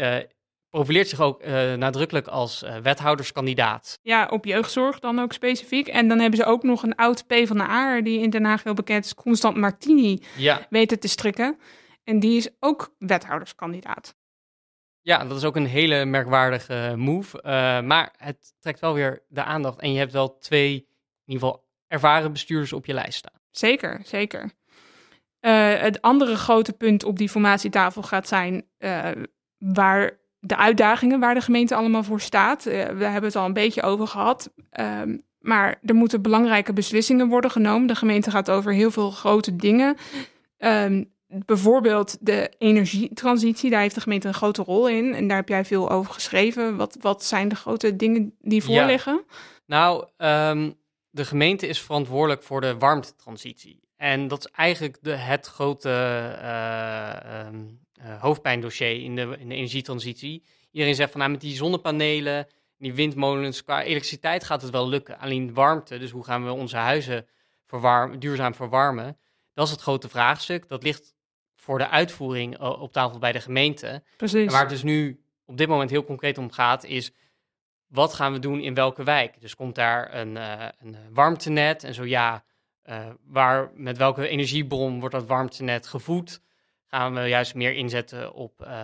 profileert 0.71 1.09
zich 1.09 1.21
ook 1.21 1.41
eh, 1.41 1.73
nadrukkelijk 1.75 2.27
als 2.27 2.63
eh, 2.63 2.77
wethouderskandidaat. 2.77 3.99
Ja, 4.03 4.27
op 4.27 4.45
jeugdzorg 4.45 4.99
dan 4.99 5.19
ook 5.19 5.33
specifiek. 5.33 5.89
En 5.89 6.09
dan 6.09 6.19
hebben 6.19 6.39
ze 6.39 6.45
ook 6.45 6.63
nog 6.63 6.83
een 6.83 6.95
oud 6.95 7.27
P 7.27 7.35
van 7.45 7.57
de 7.57 7.63
A 7.63 8.01
die 8.01 8.21
in 8.21 8.31
Den 8.31 8.45
Haag 8.45 8.63
heel 8.63 8.75
bekend 8.75 9.05
is, 9.05 9.15
Constant 9.15 9.57
Martini, 9.57 10.19
Ja, 10.37 10.67
weten 10.71 11.01
te 11.01 11.09
strikken. 11.09 11.59
En 12.05 12.21
die 12.21 12.37
is 12.37 12.49
ook 12.61 12.95
wethouderskandidaat. 12.99 14.15
ja, 15.03 15.25
dat 15.25 15.37
is 15.37 15.45
ook 15.45 15.57
een 15.57 15.67
hele 15.67 16.05
merkwaardige 16.05 16.95
move. 16.97 17.43
Eh, 17.43 17.81
maar 17.81 18.15
het 18.17 18.55
trekt 18.61 18.81
wel 18.81 18.95
weer 18.95 19.23
de 19.29 19.43
aandacht. 19.45 19.81
En 19.81 19.93
je 19.93 19.99
hebt 19.99 20.13
wel 20.13 20.39
twee, 20.39 20.75
in 20.75 21.33
ieder 21.33 21.49
geval 21.49 21.69
ervaren 21.89 22.33
bestuurders 22.33 22.73
op 22.73 22.87
je 22.87 22.95
lijst 22.95 23.19
staan. 23.19 23.41
Zeker, 23.51 24.01
zeker. 24.05 24.51
Het 25.41 26.03
andere 26.03 26.37
grote 26.37 26.73
punt 26.73 27.05
op 27.05 27.19
die 27.19 27.29
formatietafel 27.29 28.03
gaat 28.03 28.29
zijn 28.29 28.65
waar 29.59 30.20
de 30.41 30.57
uitdagingen 30.57 31.21
waar 31.21 31.35
de 31.35 31.41
gemeente 31.41 31.75
allemaal 31.75 32.03
voor 32.03 32.21
staat. 32.21 32.67
Uh, 32.67 32.73
we 32.73 33.05
hebben 33.05 33.25
het 33.25 33.37
al 33.37 33.47
een 33.47 33.53
beetje 33.53 33.83
over 33.83 34.07
gehad. 34.07 34.51
Ehm, 34.71 35.17
maar 35.39 35.79
er 35.83 35.95
moeten 35.95 36.23
belangrijke 36.23 36.73
beslissingen 36.73 37.29
worden 37.29 37.51
genomen. 37.51 37.87
De 37.87 37.95
gemeente 37.95 38.31
gaat 38.31 38.51
over 38.51 38.73
heel 38.73 38.91
veel 38.91 39.11
grote 39.11 39.57
dingen. 39.57 39.97
Um, 40.59 41.13
bijvoorbeeld 41.27 42.17
de 42.21 42.53
energietransitie, 42.59 43.71
daar 43.71 43.81
heeft 43.81 43.95
de 43.95 44.01
gemeente 44.01 44.29
een 44.29 44.35
grote 44.35 44.63
rol 44.63 44.89
in. 44.89 45.15
En 45.15 45.29
daar 45.29 45.37
heb 45.37 45.49
jij 45.49 45.65
veel 45.65 45.91
over 45.91 46.13
geschreven. 46.13 46.77
Wat, 46.77 46.97
wat 47.01 47.25
zijn 47.25 47.49
de 47.49 47.55
grote 47.55 47.97
dingen 47.97 48.35
die 48.41 48.63
voorliggen? 48.63 49.25
Ja. 49.27 49.35
Nou, 49.67 50.07
um, 50.57 50.75
de 51.11 51.25
gemeente 51.25 51.67
is 51.67 51.81
verantwoordelijk 51.81 52.43
voor 52.43 52.61
de 52.61 52.79
warmtetransitie. 52.79 53.80
En 54.01 54.29
dat 54.29 54.39
is 54.39 54.51
eigenlijk 54.53 54.99
de, 55.01 55.11
het 55.11 55.47
grote 55.47 55.89
uh, 56.43 57.47
um, 57.47 57.81
uh, 58.01 58.21
hoofdpijndossier 58.21 59.03
in 59.03 59.17
de, 59.17 59.37
in 59.39 59.49
de 59.49 59.55
energietransitie. 59.55 60.45
Iedereen 60.71 60.95
zegt 60.95 61.11
van 61.11 61.21
nou, 61.21 61.33
met 61.33 61.41
die 61.41 61.55
zonnepanelen, 61.55 62.47
die 62.79 62.95
windmolens, 62.95 63.65
qua 63.65 63.83
elektriciteit 63.83 64.45
gaat 64.45 64.63
het 64.63 64.71
wel 64.71 64.89
lukken. 64.89 65.19
Alleen 65.19 65.55
warmte, 65.55 65.99
dus 65.99 66.11
hoe 66.11 66.25
gaan 66.25 66.45
we 66.45 66.53
onze 66.53 66.77
huizen 66.77 67.27
verwarmen, 67.67 68.19
duurzaam 68.19 68.55
verwarmen, 68.55 69.17
dat 69.55 69.67
is 69.67 69.73
het 69.73 69.81
grote 69.81 70.09
vraagstuk. 70.09 70.69
Dat 70.69 70.83
ligt 70.83 71.15
voor 71.55 71.79
de 71.79 71.89
uitvoering 71.89 72.59
op 72.59 72.93
tafel 72.93 73.19
bij 73.19 73.33
de 73.33 73.41
gemeente. 73.41 74.03
Precies. 74.17 74.47
En 74.47 74.53
waar 74.53 74.61
het 74.61 74.71
dus 74.71 74.83
nu 74.83 75.21
op 75.45 75.57
dit 75.57 75.69
moment 75.69 75.91
heel 75.91 76.05
concreet 76.05 76.39
om 76.39 76.51
gaat, 76.51 76.85
is 76.85 77.13
wat 77.87 78.15
gaan 78.15 78.33
we 78.33 78.39
doen 78.39 78.61
in 78.61 78.75
welke 78.75 79.05
wijk? 79.05 79.41
Dus 79.41 79.55
komt 79.55 79.75
daar 79.75 80.15
een, 80.15 80.37
uh, 80.37 80.69
een 80.79 80.97
warmtenet? 81.13 81.85
En 81.85 81.95
zo 81.95 82.05
ja, 82.05 82.45
waar, 83.27 83.71
met 83.75 83.99
welke 83.99 84.29
energiebron 84.29 85.01
wordt 85.01 85.15
dat 85.15 85.27
warmtenet 85.27 85.87
gevoed? 85.87 86.41
Gaan 86.87 87.15
we 87.15 87.21
juist 87.21 87.55
meer 87.55 87.73
inzetten 87.73 88.33
op, 88.33 88.53
uh, 88.63 88.83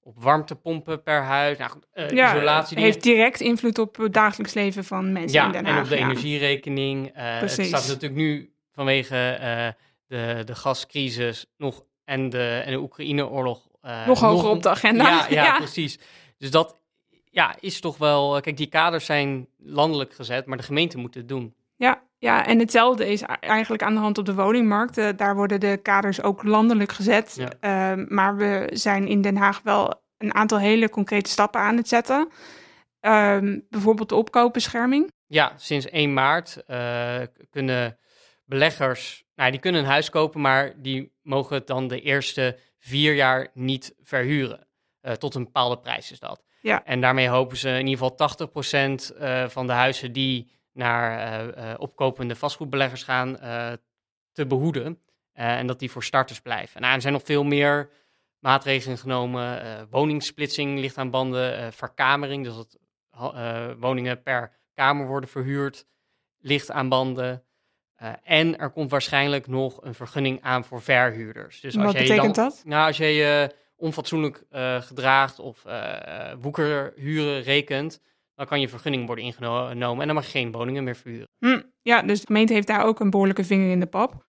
op 0.00 0.22
warmtepompen 0.22 1.02
per 1.02 1.22
huis? 1.22 1.58
Nou, 1.58 1.72
ja, 2.14 2.34
isolatie. 2.34 2.80
heeft 2.80 3.02
direct 3.02 3.40
invloed 3.40 3.78
op 3.78 3.96
het 3.96 4.12
dagelijks 4.12 4.54
leven 4.54 4.84
van 4.84 5.12
mensen 5.12 5.40
ja, 5.40 5.46
in 5.46 5.52
Den 5.52 5.64
Haag. 5.64 5.76
en 5.76 5.82
op 5.82 5.88
de 5.88 5.96
energierekening. 5.96 7.10
het 7.12 7.50
staat 7.50 7.86
natuurlijk 7.86 8.14
nu 8.14 8.52
vanwege 8.72 9.74
de, 10.06 10.42
de 10.44 10.54
gascrisis 10.54 11.46
nog 11.56 11.84
en 12.04 12.30
de, 12.30 12.62
en 12.64 12.72
de 12.72 12.78
Oekraïne-oorlog... 12.78 13.68
nog 14.06 14.20
hoger 14.20 14.44
nog, 14.44 14.56
op 14.56 14.62
de 14.62 14.68
agenda. 14.68 15.04
Ja, 15.04 15.26
ja, 15.28 15.44
ja, 15.52 15.56
precies. 15.56 15.98
Dus 16.38 16.50
dat 16.50 16.76
ja, 17.36 17.56
is 17.60 17.80
toch 17.80 17.96
wel. 17.98 18.40
Kijk, 18.40 18.56
die 18.56 18.66
kaders 18.66 19.04
zijn 19.04 19.48
landelijk 19.58 20.14
gezet, 20.14 20.46
maar 20.46 20.56
de 20.56 20.62
gemeente 20.62 20.98
moet 20.98 21.14
het 21.14 21.28
doen. 21.28 21.54
Ja, 21.76 22.02
ja, 22.18 22.46
en 22.46 22.58
hetzelfde 22.58 23.08
is 23.08 23.22
eigenlijk 23.40 23.82
aan 23.82 23.94
de 23.94 24.00
hand 24.00 24.18
op 24.18 24.24
de 24.24 24.34
woningmarkt. 24.34 24.98
Uh, 24.98 25.08
daar 25.16 25.34
worden 25.34 25.60
de 25.60 25.78
kaders 25.82 26.22
ook 26.22 26.42
landelijk 26.42 26.92
gezet. 26.92 27.36
Ja. 27.60 27.96
Uh, 27.96 28.06
maar 28.08 28.36
we 28.36 28.70
zijn 28.72 29.08
in 29.08 29.20
Den 29.20 29.36
Haag 29.36 29.60
wel 29.62 30.02
een 30.18 30.34
aantal 30.34 30.58
hele 30.58 30.90
concrete 30.90 31.30
stappen 31.30 31.60
aan 31.60 31.76
het 31.76 31.88
zetten. 31.88 32.28
Uh, 33.00 33.38
bijvoorbeeld 33.70 34.08
de 34.08 34.14
opkoopbescherming. 34.14 35.12
Ja, 35.26 35.52
sinds 35.56 35.86
1 35.86 36.14
maart 36.14 36.62
uh, 36.66 37.16
kunnen 37.50 37.98
beleggers, 38.44 39.24
nou, 39.34 39.50
die 39.50 39.60
kunnen 39.60 39.80
een 39.80 39.90
huis 39.90 40.10
kopen, 40.10 40.40
maar 40.40 40.72
die 40.82 41.12
mogen 41.22 41.56
het 41.56 41.66
dan 41.66 41.88
de 41.88 42.00
eerste 42.00 42.58
vier 42.78 43.14
jaar 43.14 43.48
niet 43.54 43.94
verhuren. 44.02 44.66
Uh, 45.02 45.12
tot 45.12 45.34
een 45.34 45.44
bepaalde 45.44 45.78
prijs 45.78 46.12
is 46.12 46.18
dat. 46.18 46.44
Ja. 46.60 46.84
En 46.84 47.00
daarmee 47.00 47.28
hopen 47.28 47.56
ze 47.56 47.68
in 47.68 47.86
ieder 47.86 48.12
geval 48.18 48.48
80% 48.48 49.16
uh, 49.20 49.48
van 49.48 49.66
de 49.66 49.72
huizen 49.72 50.12
die 50.12 50.50
naar 50.76 51.42
uh, 51.42 51.64
uh, 51.64 51.74
opkopende 51.78 52.36
vastgoedbeleggers 52.36 53.02
gaan 53.02 53.36
te 54.32 54.46
behoeden. 54.46 55.00
en 55.32 55.66
dat 55.66 55.78
die 55.78 55.90
voor 55.90 56.04
starters 56.04 56.40
blijven. 56.40 56.80
Nou, 56.80 56.94
er 56.94 57.00
zijn 57.00 57.12
nog 57.12 57.22
veel 57.24 57.44
meer 57.44 57.90
maatregelen 58.38 58.98
genomen. 58.98 59.88
woningsplitsing 59.90 60.78
ligt 60.78 60.98
aan 60.98 61.10
banden. 61.10 61.72
verkamering, 61.72 62.44
dus 62.44 62.54
dat 62.54 62.78
woningen 63.78 64.22
per 64.22 64.52
kamer 64.74 65.06
worden 65.06 65.30
verhuurd, 65.30 65.86
ligt 66.38 66.70
aan 66.70 66.88
banden. 66.88 67.44
en 68.22 68.58
er 68.58 68.70
komt 68.70 68.90
waarschijnlijk 68.90 69.46
nog 69.46 69.84
een 69.84 69.94
vergunning 69.94 70.42
aan 70.42 70.64
voor 70.64 70.82
verhuurders. 70.82 71.60
Dus 71.60 71.76
als 71.76 71.84
Wat 71.84 71.94
betekent 71.94 72.34
dan, 72.34 72.44
dat? 72.44 72.62
Nou, 72.64 72.86
als 72.86 72.96
je 72.96 73.06
je 73.06 73.54
onfatsoenlijk 73.76 74.44
uh, 74.52 74.82
gedraagt 74.82 75.38
of 75.38 75.64
uh, 75.66 76.32
woekerhuren 76.40 77.42
rekent, 77.42 78.00
dan 78.36 78.46
kan 78.46 78.60
je 78.60 78.68
vergunning 78.68 79.06
worden 79.06 79.24
ingenomen 79.24 80.00
en 80.00 80.06
dan 80.06 80.14
mag 80.14 80.24
je 80.24 80.30
geen 80.30 80.52
woningen 80.52 80.84
meer 80.84 80.96
verhuren. 80.96 81.28
Hm, 81.38 81.60
ja, 81.82 82.02
dus 82.02 82.20
de 82.20 82.26
gemeente 82.26 82.52
heeft 82.52 82.66
daar 82.66 82.84
ook 82.84 83.00
een 83.00 83.10
behoorlijke 83.10 83.44
vinger 83.44 83.70
in 83.70 83.80
de 83.80 83.86
pap. 83.86 84.24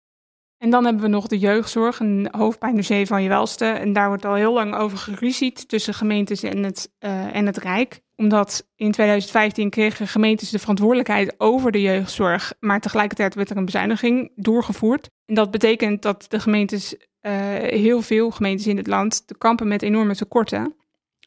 En 0.59 0.71
dan 0.71 0.85
hebben 0.85 1.03
we 1.03 1.09
nog 1.09 1.27
de 1.27 1.39
jeugdzorg, 1.39 2.01
een 2.01 2.29
hoofdpijndossier 2.31 3.07
van 3.07 3.23
je 3.23 3.29
welste. 3.29 3.65
En 3.65 3.93
daar 3.93 4.09
wordt 4.09 4.25
al 4.25 4.35
heel 4.35 4.53
lang 4.53 4.75
over 4.75 4.99
geruzied 4.99 5.69
tussen 5.69 5.95
gemeentes 5.95 6.43
en 6.43 6.63
het, 6.63 6.93
uh, 7.01 7.37
en 7.37 7.47
het 7.47 7.57
Rijk. 7.57 8.01
Omdat 8.17 8.69
in 8.77 8.93
2015 8.93 9.71
kregen 9.71 10.09
gemeentes 10.09 10.51
de 10.51 10.59
verantwoordelijkheid 10.59 11.35
over 11.39 11.73
de 11.73 11.81
jeugdzorg, 11.81 12.53
maar 12.61 12.81
tegelijkertijd 12.81 13.35
werd 13.35 13.51
er 13.51 13.57
een 13.57 13.65
bezuiniging 13.65 14.33
doorgevoerd. 14.35 15.11
En 15.27 15.35
dat 15.35 15.51
betekent 15.51 16.03
dat 16.03 16.25
de 16.29 16.41
gemeentes 16.41 16.95
uh, 16.95 17.33
heel 17.57 18.03
veel 18.03 18.31
gemeentes 18.31 18.67
in 18.67 18.77
het 18.77 18.87
land 18.87 19.27
te 19.27 19.39
kampen 19.39 19.69
met 19.69 19.83
enorme 19.83 20.17
tekorten. 20.17 20.75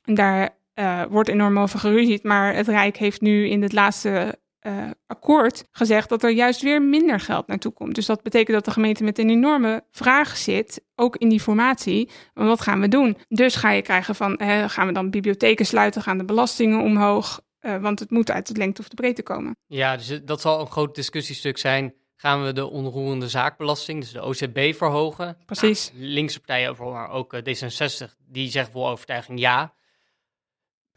En 0.04 0.14
daar 0.14 0.58
uh, 0.76 1.04
wordt 1.10 1.30
enorm 1.30 1.60
over 1.60 1.80
geruzied. 1.80 2.24
Maar 2.24 2.56
het 2.56 2.68
Rijk 2.68 2.98
heeft 2.98 3.22
nu 3.22 3.50
in 3.50 3.62
het 3.62 3.74
laatste 3.74 4.40
uh, 4.62 4.90
akkoord 5.08 5.64
gezegd 5.72 6.10
dat 6.10 6.24
er 6.24 6.30
juist 6.30 6.62
weer 6.62 6.82
minder 6.82 7.20
geld 7.20 7.48
naartoe 7.48 7.72
komt. 7.72 7.96
Dus 7.96 8.06
dat 8.06 8.24
betekent 8.24 8.56
dat 8.56 8.66
de 8.66 8.72
gemeente 8.72 9.04
met 9.04 9.18
een 9.18 9.30
enorme 9.30 9.84
vraag 9.92 10.38
zit, 10.38 10.84
ook 10.96 11.16
in 11.16 11.30
die 11.30 11.40
formatie. 11.40 12.10
Wat 12.34 12.62
gaan 12.62 12.80
we 12.80 12.88
doen? 12.88 13.18
Dus 13.28 13.56
ga 13.56 13.72
je 13.72 13.82
krijgen 13.82 14.16
van, 14.16 14.42
hè, 14.44 14.70
gaan 14.70 14.88
we 14.88 14.94
dan 14.94 15.10
bibliotheken 15.10 15.66
sluiten? 15.66 16.02
Gaan 16.02 16.18
de 16.18 16.26
belastingen 16.26 16.82
omhoog? 16.82 17.42
Uh, 17.62 17.78
want 17.78 18.00
het 18.00 18.10
moet 18.12 18.32
uit 18.32 18.48
de 18.48 18.58
lengte 18.58 18.82
of 18.82 18.88
de 18.88 18.96
breedte 18.96 19.24
komen. 19.24 19.58
Ja, 19.66 19.98
dus 19.98 20.20
dat 20.24 20.42
zal 20.42 20.60
een 20.60 20.72
groot 20.72 20.96
discussiestuk 20.96 21.58
zijn 21.58 21.94
gaan 22.16 22.44
we 22.44 22.54
de 22.54 22.70
onroerende 22.70 23.30
zaakbelasting, 23.30 24.02
dus 24.02 24.12
de 24.12 24.24
OCB, 24.24 24.78
verhogen. 24.78 25.38
Precies. 25.46 25.92
Nou, 25.94 26.06
linkse 26.06 26.40
partijen, 26.40 26.76
maar 26.80 27.10
ook 27.10 27.36
D66, 27.36 28.12
die 28.28 28.50
zeggen 28.50 28.72
vol 28.72 28.90
overtuiging 28.90 29.40
ja. 29.40 29.74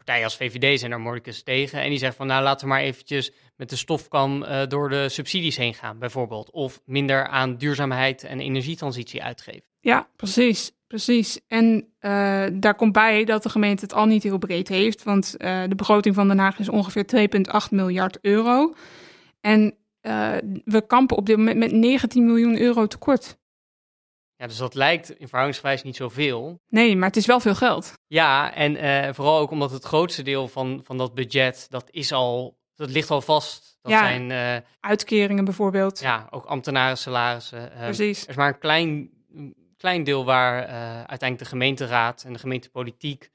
Partijen 0.09 0.29
als 0.29 0.37
VVD 0.37 0.79
zijn 0.79 0.91
daar 0.91 1.01
moordicus 1.01 1.43
tegen. 1.43 1.81
En 1.81 1.89
die 1.89 1.97
zeggen 1.97 2.17
van 2.17 2.27
nou 2.27 2.43
laten 2.43 2.67
we 2.67 2.73
maar 2.73 2.81
eventjes 2.81 3.31
met 3.55 3.69
de 3.69 3.75
stofkam 3.75 4.43
uh, 4.43 4.61
door 4.67 4.89
de 4.89 5.09
subsidies 5.09 5.57
heen 5.57 5.73
gaan, 5.73 5.99
bijvoorbeeld. 5.99 6.51
Of 6.51 6.81
minder 6.85 7.27
aan 7.27 7.57
duurzaamheid 7.57 8.23
en 8.23 8.39
energietransitie 8.39 9.23
uitgeven. 9.23 9.63
Ja, 9.79 10.07
precies. 10.15 10.71
Precies. 10.87 11.39
En 11.47 11.87
uh, 12.01 12.45
daar 12.53 12.75
komt 12.75 12.91
bij 12.93 13.23
dat 13.23 13.43
de 13.43 13.49
gemeente 13.49 13.83
het 13.83 13.93
al 13.93 14.05
niet 14.05 14.23
heel 14.23 14.37
breed 14.37 14.67
heeft. 14.67 15.03
Want 15.03 15.35
uh, 15.37 15.63
de 15.67 15.75
begroting 15.75 16.15
van 16.15 16.27
Den 16.27 16.39
Haag 16.39 16.59
is 16.59 16.69
ongeveer 16.69 17.29
2,8 17.63 17.69
miljard 17.69 18.17
euro. 18.21 18.73
En 19.41 19.73
we 20.65 20.83
kampen 20.87 21.17
op 21.17 21.25
dit 21.25 21.37
moment 21.37 21.57
met 21.57 21.71
19 21.71 22.25
miljoen 22.25 22.59
euro 22.59 22.87
tekort. 22.87 23.37
Ja, 24.39 24.47
dus 24.47 24.57
dat 24.57 24.73
lijkt 24.73 25.09
in 25.09 25.27
verhoudingsgewijs 25.27 25.83
niet 25.83 25.95
zoveel. 25.95 26.61
Nee, 26.69 26.95
maar 26.95 27.07
het 27.07 27.17
is 27.17 27.25
wel 27.25 27.39
veel 27.39 27.55
geld. 27.55 27.93
Ja, 28.07 28.53
en 28.53 28.75
uh, 28.75 29.13
vooral 29.13 29.39
ook 29.39 29.51
omdat 29.51 29.71
het 29.71 29.83
grootste 29.83 30.21
deel 30.21 30.47
van, 30.47 30.81
van 30.83 30.97
dat 30.97 31.13
budget, 31.13 31.67
dat 31.69 31.87
is 31.91 32.11
al, 32.11 32.57
dat 32.75 32.89
ligt 32.89 33.11
al 33.11 33.21
vast. 33.21 33.77
Dat 33.81 33.91
ja, 33.91 33.99
zijn 33.99 34.29
uh, 34.29 34.67
uitkeringen 34.79 35.45
bijvoorbeeld. 35.45 35.99
Ja, 35.99 36.27
ook 36.29 36.45
ambtenaren 36.45 36.97
salarissen. 36.97 37.71
Precies. 37.79 38.23
Er 38.23 38.29
is 38.29 38.35
maar 38.35 38.47
een 38.47 38.59
klein, 38.59 39.09
klein 39.77 40.03
deel 40.03 40.25
waar 40.25 40.65
uiteindelijk 40.95 41.39
de 41.39 41.45
gemeenteraad 41.45 42.23
en 42.23 42.33
de 42.33 42.39
gemeentepolitiek 42.39 43.29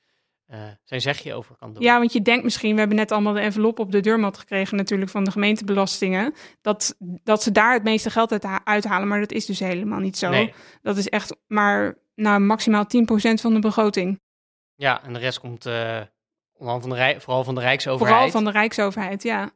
uh, 0.50 0.58
zijn 0.84 1.00
zegje 1.00 1.34
over 1.34 1.56
kan 1.56 1.72
doen. 1.72 1.82
Ja, 1.82 1.98
want 1.98 2.12
je 2.12 2.22
denkt 2.22 2.44
misschien, 2.44 2.72
we 2.72 2.78
hebben 2.78 2.96
net 2.96 3.12
allemaal 3.12 3.32
de 3.32 3.40
envelop 3.40 3.78
op 3.78 3.92
de 3.92 4.00
deurmat 4.00 4.38
gekregen 4.38 4.76
natuurlijk 4.76 5.10
van 5.10 5.24
de 5.24 5.30
gemeentebelastingen, 5.30 6.34
dat, 6.60 6.96
dat 6.98 7.42
ze 7.42 7.52
daar 7.52 7.72
het 7.72 7.82
meeste 7.82 8.10
geld 8.10 8.32
uit 8.32 8.46
uithalen, 8.64 9.08
maar 9.08 9.20
dat 9.20 9.32
is 9.32 9.46
dus 9.46 9.58
helemaal 9.58 10.00
niet 10.00 10.18
zo. 10.18 10.30
Nee. 10.30 10.52
Dat 10.82 10.96
is 10.96 11.08
echt 11.08 11.36
maar 11.46 11.98
nou, 12.14 12.40
maximaal 12.40 12.84
10% 12.84 12.88
van 13.40 13.54
de 13.54 13.60
begroting. 13.60 14.20
Ja, 14.74 15.02
en 15.02 15.12
de 15.12 15.18
rest 15.18 15.40
komt 15.40 15.66
uh, 15.66 16.00
van 16.58 16.80
de 16.80 17.16
vooral 17.18 17.44
van 17.44 17.54
de 17.54 17.60
Rijksoverheid. 17.60 18.14
Vooral 18.14 18.30
van 18.30 18.44
de 18.44 18.50
Rijksoverheid, 18.50 19.22
ja. 19.22 19.50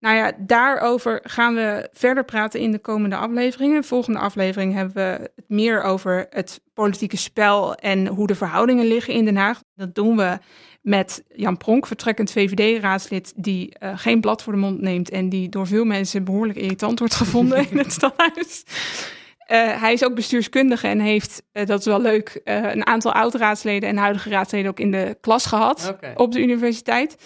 Nou 0.00 0.16
ja, 0.16 0.32
daarover 0.38 1.20
gaan 1.22 1.54
we 1.54 1.88
verder 1.92 2.24
praten 2.24 2.60
in 2.60 2.72
de 2.72 2.78
komende 2.78 3.16
afleveringen. 3.16 3.84
Volgende 3.84 4.18
aflevering 4.18 4.74
hebben 4.74 4.94
we 4.94 5.30
het 5.34 5.48
meer 5.48 5.82
over 5.82 6.26
het 6.30 6.60
politieke 6.74 7.16
spel 7.16 7.74
en 7.74 8.06
hoe 8.06 8.26
de 8.26 8.34
verhoudingen 8.34 8.86
liggen 8.86 9.14
in 9.14 9.24
Den 9.24 9.36
Haag. 9.36 9.62
Dat 9.74 9.94
doen 9.94 10.16
we 10.16 10.38
met 10.80 11.24
Jan 11.28 11.56
Pronk, 11.56 11.86
vertrekkend 11.86 12.30
VVD-raadslid, 12.30 13.32
die 13.36 13.76
uh, 13.82 13.98
geen 13.98 14.20
blad 14.20 14.42
voor 14.42 14.52
de 14.52 14.58
mond 14.58 14.80
neemt 14.80 15.10
en 15.10 15.28
die 15.28 15.48
door 15.48 15.66
veel 15.66 15.84
mensen 15.84 16.24
behoorlijk 16.24 16.58
irritant 16.58 16.98
wordt 16.98 17.14
gevonden 17.14 17.70
in 17.70 17.78
het 17.78 17.92
stadhuis. 17.98 18.64
Uh, 18.66 19.80
hij 19.80 19.92
is 19.92 20.04
ook 20.04 20.14
bestuurskundige 20.14 20.86
en 20.86 21.00
heeft, 21.00 21.42
uh, 21.52 21.66
dat 21.66 21.78
is 21.78 21.86
wel 21.86 22.00
leuk, 22.00 22.40
een 22.44 22.86
aantal 22.86 23.12
oud-raadsleden 23.12 23.88
en 23.88 23.96
huidige 23.96 24.30
raadsleden 24.30 24.70
ook 24.70 24.80
in 24.80 24.90
de 24.90 25.16
klas 25.20 25.46
gehad 25.46 25.88
okay. 25.94 26.12
op 26.14 26.32
de 26.32 26.40
universiteit. 26.40 27.16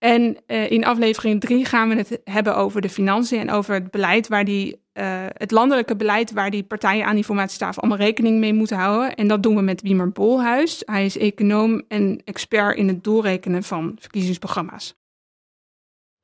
En 0.00 0.36
uh, 0.46 0.70
in 0.70 0.84
aflevering 0.84 1.40
3 1.40 1.64
gaan 1.64 1.88
we 1.88 1.94
het 1.94 2.20
hebben 2.24 2.56
over 2.56 2.80
de 2.80 2.88
financiën 2.88 3.40
en 3.40 3.50
over 3.50 3.74
het 3.74 3.90
beleid 3.90 4.28
waar 4.28 4.44
die, 4.44 4.82
uh, 4.94 5.26
het 5.28 5.50
landelijke 5.50 5.96
beleid 5.96 6.32
waar 6.32 6.50
die 6.50 6.62
partijen 6.62 7.06
aan 7.06 7.14
die 7.14 7.24
formatietafel 7.24 7.82
allemaal 7.82 8.06
rekening 8.06 8.38
mee 8.38 8.54
moeten 8.54 8.76
houden. 8.76 9.14
En 9.14 9.28
dat 9.28 9.42
doen 9.42 9.54
we 9.54 9.62
met 9.62 9.82
Wiemer 9.82 10.10
Bolhuis. 10.10 10.82
Hij 10.84 11.04
is 11.04 11.18
econoom 11.18 11.82
en 11.88 12.22
expert 12.24 12.76
in 12.76 12.88
het 12.88 13.04
doorrekenen 13.04 13.62
van 13.62 13.96
verkiezingsprogramma's. 13.98 14.98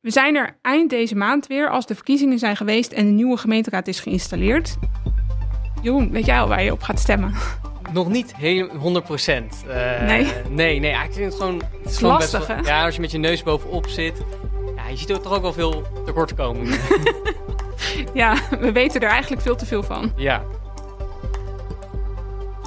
We 0.01 0.11
zijn 0.11 0.37
er 0.37 0.59
eind 0.63 0.91
deze 0.91 1.17
maand 1.17 1.47
weer 1.47 1.71
als 1.71 1.87
de 1.87 1.95
verkiezingen 1.95 2.39
zijn 2.39 2.57
geweest 2.57 2.93
en 2.93 3.07
de 3.07 3.13
nieuwe 3.13 3.37
gemeenteraad 3.37 3.89
is 3.89 4.01
geïnstalleerd. 4.01 4.77
Jeroen, 5.83 6.11
weet 6.11 6.27
jij 6.27 6.41
al 6.41 6.49
waar 6.49 6.63
je 6.63 6.73
op 6.73 6.83
gaat 6.83 7.01
stemmen? 7.01 7.35
Nog 7.93 8.09
niet 8.09 8.37
helemaal 8.37 8.77
100 8.77 9.05
procent. 9.05 9.65
Uh, 9.69 10.03
nee? 10.03 10.33
Nee, 10.49 10.79
nee. 10.79 10.93
Ik 10.93 11.13
vind 11.13 11.33
het 11.33 11.35
gewoon... 11.35 11.63
Het 11.83 11.93
is 11.93 12.01
lastig, 12.01 12.47
hè? 12.47 12.55
Ja, 12.55 12.85
als 12.85 12.95
je 12.95 13.01
met 13.01 13.11
je 13.11 13.19
neus 13.19 13.43
bovenop 13.43 13.89
zit. 13.89 14.23
Ja, 14.77 14.89
je 14.89 14.97
ziet 14.97 15.11
er 15.11 15.21
toch 15.21 15.33
ook 15.33 15.43
wel 15.43 15.53
veel 15.53 15.83
tekortkomingen. 16.05 16.79
ja, 18.15 18.37
we 18.61 18.73
weten 18.73 19.01
er 19.01 19.09
eigenlijk 19.09 19.43
veel 19.43 19.57
te 19.57 19.67
veel 19.67 19.83
van. 19.83 20.13
Ja. 20.17 20.43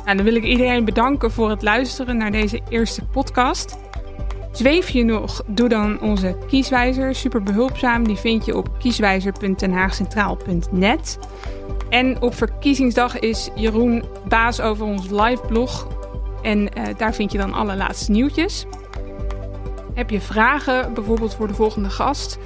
Nou, 0.06 0.18
dan 0.18 0.26
wil 0.26 0.36
ik 0.36 0.44
iedereen 0.44 0.86
bedanken 0.86 1.32
voor 1.32 1.50
het 1.50 1.62
luisteren 1.62 2.18
naar 2.18 2.32
deze 2.32 2.62
eerste 2.70 3.06
podcast. 3.06 3.78
Zweef 4.52 4.90
je 4.90 5.04
nog? 5.04 5.44
Doe 5.48 5.70
dan 5.70 6.02
onze 6.02 6.38
kieswijzer. 6.48 7.16
Super 7.16 7.44
behulpzaam. 7.44 8.08
Die 8.08 8.16
vind 8.16 8.46
je 8.46 8.58
op 8.58 8.70
kieswijzer.denhaagcentraal.net. 8.80 11.20
En 11.90 12.22
op 12.22 12.36
verkiezingsdag 12.36 13.20
is 13.20 13.50
Jeroen 13.56 14.04
baas 14.28 14.62
over 14.62 14.86
ons 14.86 15.10
live 15.10 15.42
blog. 15.48 15.88
En 16.42 16.60
uh, 16.60 16.68
daar 16.98 17.14
vind 17.14 17.32
je 17.32 17.38
dan 17.38 17.54
alle 17.54 17.76
laatste 17.76 18.12
nieuwtjes. 18.12 18.66
Heb 19.94 20.10
je 20.10 20.22
vragen, 20.22 20.94
bijvoorbeeld 20.94 21.36
voor 21.36 21.48
de 21.48 21.54
volgende 21.54 21.90
gast? 21.90 22.38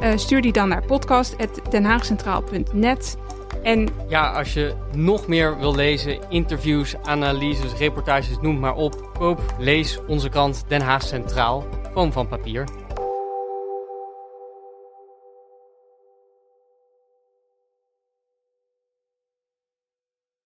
Uh, 0.00 0.16
stuur 0.16 0.42
die 0.42 0.52
dan 0.52 0.68
naar 0.68 0.86
podcast.denhaagcentraal.net. 0.86 3.16
En 3.62 3.88
ja, 4.08 4.32
als 4.32 4.54
je 4.54 4.74
nog 4.94 5.26
meer 5.26 5.58
wil 5.58 5.74
lezen, 5.74 6.18
interviews, 6.28 6.96
analyses, 7.04 7.72
reportages, 7.78 8.38
noem 8.40 8.58
maar 8.58 8.74
op. 8.74 9.10
Koop, 9.18 9.54
lees 9.58 9.98
onze 10.06 10.28
krant 10.28 10.64
Den 10.68 10.80
Haag 10.80 11.02
Centraal, 11.02 11.66
gewoon 11.82 12.12
van 12.12 12.28
papier. 12.28 12.64